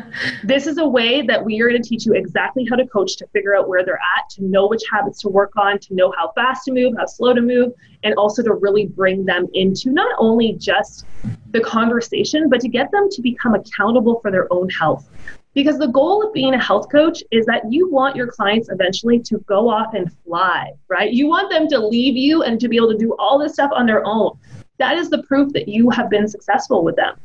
this 0.44 0.66
is 0.66 0.80
a 0.80 0.88
way 0.88 1.22
that 1.22 1.44
we 1.44 1.62
are 1.62 1.70
going 1.70 1.82
to 1.82 1.88
teach 1.88 2.06
you 2.06 2.14
exactly 2.14 2.66
how 2.68 2.76
to 2.76 2.88
coach 2.88 3.16
to 3.18 3.28
figure 3.28 3.56
out 3.56 3.70
where 3.70 3.86
they're 3.86 4.00
at, 4.18 4.28
to 4.32 4.44
know 4.44 4.68
which 4.68 4.82
habits 4.92 5.22
to 5.22 5.30
work 5.30 5.52
on, 5.56 5.78
to 5.80 5.94
know 5.94 6.12
how 6.18 6.32
fast 6.32 6.66
to 6.66 6.72
move, 6.72 6.96
how 6.98 7.06
slow 7.06 7.34
to 7.34 7.42
move, 7.42 7.74
and 8.04 8.16
also 8.16 8.42
to 8.42 8.54
really 8.54 8.88
bring 8.88 9.26
them 9.26 9.48
into 9.54 9.92
not 9.92 10.16
only 10.18 10.54
just 10.54 11.06
the 11.52 11.60
conversation, 11.62 12.50
but 12.50 12.60
to 12.62 12.68
get 12.68 12.92
them 12.92 13.08
to 13.12 13.22
become 13.22 13.54
accountable 13.54 14.20
for 14.22 14.32
their 14.32 14.52
own 14.52 14.68
health. 14.70 15.08
Because 15.54 15.78
the 15.78 15.88
goal 15.88 16.26
of 16.26 16.34
being 16.34 16.54
a 16.54 16.64
health 16.64 16.90
coach 16.92 17.22
is 17.32 17.46
that 17.46 17.72
you 17.72 17.90
want 17.90 18.16
your 18.16 18.28
clients 18.28 18.70
eventually 18.70 19.20
to 19.20 19.40
go 19.40 19.70
off 19.70 19.94
and 19.94 20.12
fly, 20.26 20.72
right? 20.88 21.12
You 21.12 21.28
want 21.28 21.52
them 21.52 21.68
to 21.70 21.80
leave 21.80 22.16
you 22.16 22.44
and 22.44 22.60
to 22.60 22.68
be 22.68 22.78
able 22.78 22.92
to 22.92 22.98
do 22.98 23.16
all 23.20 23.38
this 23.38 23.54
stuff 23.54 23.72
on 23.74 23.86
their 23.86 24.06
own. 24.06 24.38
That 24.78 24.98
is 24.98 25.10
the 25.10 25.22
proof 25.24 25.52
that 25.54 25.68
you 25.68 25.90
have 25.90 26.10
been 26.10 26.28
successful 26.28 26.84
with 26.84 26.96
them. 26.96 27.20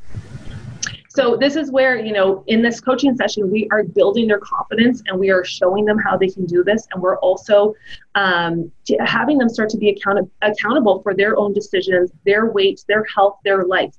So 1.15 1.37
this 1.37 1.55
is 1.55 1.71
where, 1.71 1.97
you 1.97 2.13
know, 2.13 2.43
in 2.49 2.61
this 2.61 2.81
coaching 2.81 3.15
session, 3.15 3.49
we 3.49 3.69
are 3.71 3.85
building 3.85 4.27
their 4.27 4.41
confidence 4.41 5.01
and 5.07 5.17
we 5.17 5.31
are 5.31 5.45
showing 5.45 5.85
them 5.85 5.97
how 5.97 6.17
they 6.17 6.27
can 6.27 6.45
do 6.45 6.65
this. 6.65 6.89
And 6.93 7.01
we're 7.01 7.19
also 7.19 7.75
um, 8.17 8.73
having 8.99 9.39
them 9.39 9.49
start 9.49 9.69
to 9.71 9.79
be 9.79 9.91
account- 9.91 10.29
accountable 10.43 11.03
for 11.03 11.15
their 11.15 11.39
own 11.39 11.53
decisions, 11.53 12.11
their 12.27 12.47
weight, 12.47 12.85
their 12.89 13.05
health, 13.15 13.39
their 13.45 13.65
life. 13.65 13.95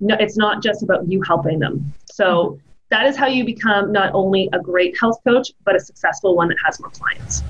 No, 0.00 0.16
it's 0.18 0.36
not 0.36 0.60
just 0.60 0.82
about 0.82 1.08
you 1.08 1.22
helping 1.22 1.60
them. 1.60 1.94
So 2.06 2.58
that 2.90 3.06
is 3.06 3.16
how 3.16 3.28
you 3.28 3.44
become 3.44 3.92
not 3.92 4.12
only 4.12 4.48
a 4.52 4.58
great 4.58 4.98
health 4.98 5.20
coach, 5.24 5.52
but 5.64 5.76
a 5.76 5.80
successful 5.80 6.34
one 6.34 6.48
that 6.48 6.58
has 6.64 6.80
more 6.80 6.90
clients. 6.90 7.44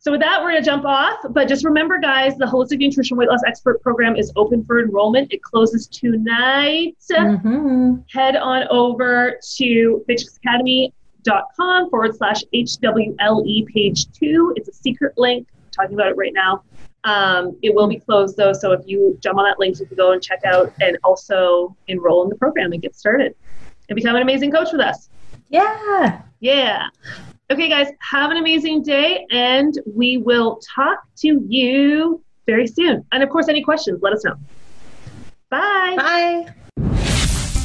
So 0.00 0.12
with 0.12 0.20
that, 0.20 0.40
we're 0.40 0.52
going 0.52 0.62
to 0.62 0.70
jump 0.70 0.84
off. 0.84 1.18
But 1.30 1.48
just 1.48 1.64
remember, 1.64 1.98
guys, 1.98 2.36
the 2.36 2.46
Holistic 2.46 2.78
Nutrition 2.78 3.16
Weight 3.16 3.28
Loss 3.28 3.40
Expert 3.46 3.82
Program 3.82 4.16
is 4.16 4.32
open 4.36 4.64
for 4.64 4.80
enrollment. 4.80 5.32
It 5.32 5.42
closes 5.42 5.88
tonight. 5.88 6.96
Mm-hmm. 7.10 7.96
Head 8.12 8.36
on 8.36 8.68
over 8.70 9.38
to 9.56 10.04
fitchicksacademy.com 10.08 11.90
forward 11.90 12.14
slash 12.16 12.42
HWLE 12.54 13.66
page 13.66 14.10
two. 14.12 14.52
It's 14.56 14.68
a 14.68 14.72
secret 14.72 15.14
link. 15.16 15.48
I'm 15.52 15.70
talking 15.72 15.94
about 15.94 16.08
it 16.08 16.16
right 16.16 16.32
now. 16.32 16.62
Um, 17.04 17.56
it 17.62 17.74
will 17.74 17.88
be 17.88 17.98
closed 17.98 18.36
though, 18.36 18.52
so 18.52 18.72
if 18.72 18.80
you 18.86 19.16
jump 19.20 19.38
on 19.38 19.44
that 19.44 19.58
link, 19.58 19.78
you 19.80 19.86
can 19.86 19.96
go 19.96 20.12
and 20.12 20.22
check 20.22 20.40
out 20.44 20.72
and 20.80 20.98
also 21.04 21.76
enroll 21.86 22.24
in 22.24 22.28
the 22.28 22.36
program 22.36 22.72
and 22.72 22.82
get 22.82 22.94
started 22.96 23.34
and 23.88 23.96
become 23.96 24.14
an 24.16 24.22
amazing 24.22 24.50
coach 24.50 24.68
with 24.72 24.80
us. 24.80 25.08
Yeah. 25.48 26.22
Yeah. 26.40 26.86
Okay, 27.50 27.70
guys, 27.70 27.88
have 28.00 28.30
an 28.30 28.36
amazing 28.36 28.82
day, 28.82 29.24
and 29.30 29.72
we 29.94 30.18
will 30.18 30.60
talk 30.74 30.98
to 31.18 31.42
you 31.48 32.22
very 32.46 32.66
soon. 32.66 33.06
And 33.10 33.22
of 33.22 33.30
course, 33.30 33.48
any 33.48 33.62
questions, 33.62 34.00
let 34.02 34.12
us 34.12 34.22
know. 34.24 34.34
Bye. 35.48 35.94
Bye. 35.96 36.52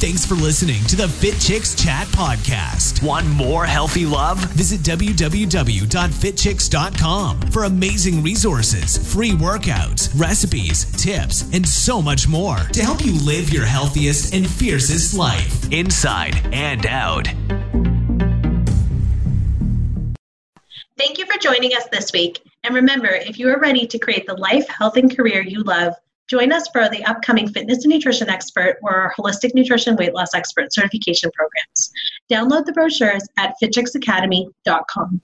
Thanks 0.00 0.26
for 0.26 0.34
listening 0.34 0.82
to 0.84 0.96
the 0.96 1.08
Fit 1.08 1.38
Chicks 1.40 1.74
Chat 1.74 2.06
podcast. 2.08 3.02
Want 3.02 3.26
more 3.26 3.64
healthy 3.64 4.04
love? 4.04 4.38
Visit 4.52 4.80
www.fitchicks.com 4.80 7.40
for 7.50 7.64
amazing 7.64 8.22
resources, 8.22 9.14
free 9.14 9.30
workouts, 9.30 10.10
recipes, 10.18 10.84
tips, 11.02 11.50
and 11.54 11.66
so 11.66 12.02
much 12.02 12.28
more 12.28 12.56
to 12.56 12.82
help 12.82 13.02
you 13.04 13.18
live 13.24 13.50
your 13.50 13.64
healthiest 13.64 14.34
and 14.34 14.46
fiercest 14.48 15.14
life, 15.14 15.72
inside 15.72 16.34
and 16.52 16.84
out. 16.84 17.28
Thank 20.96 21.18
you 21.18 21.26
for 21.26 21.38
joining 21.38 21.74
us 21.74 21.86
this 21.90 22.12
week. 22.12 22.40
And 22.62 22.74
remember, 22.74 23.08
if 23.08 23.38
you 23.38 23.48
are 23.48 23.58
ready 23.58 23.86
to 23.86 23.98
create 23.98 24.26
the 24.26 24.36
life, 24.36 24.68
health, 24.68 24.96
and 24.96 25.14
career 25.14 25.42
you 25.42 25.62
love, 25.64 25.92
join 26.28 26.52
us 26.52 26.68
for 26.68 26.88
the 26.88 27.04
upcoming 27.04 27.48
Fitness 27.48 27.84
and 27.84 27.92
Nutrition 27.92 28.28
Expert 28.28 28.78
or 28.82 28.94
our 28.94 29.14
Holistic 29.18 29.54
Nutrition 29.54 29.96
Weight 29.96 30.14
Loss 30.14 30.34
Expert 30.34 30.72
certification 30.72 31.30
programs. 31.34 31.90
Download 32.30 32.64
the 32.64 32.72
brochures 32.72 33.26
at 33.38 33.54
fitchicksacademy.com. 33.62 35.20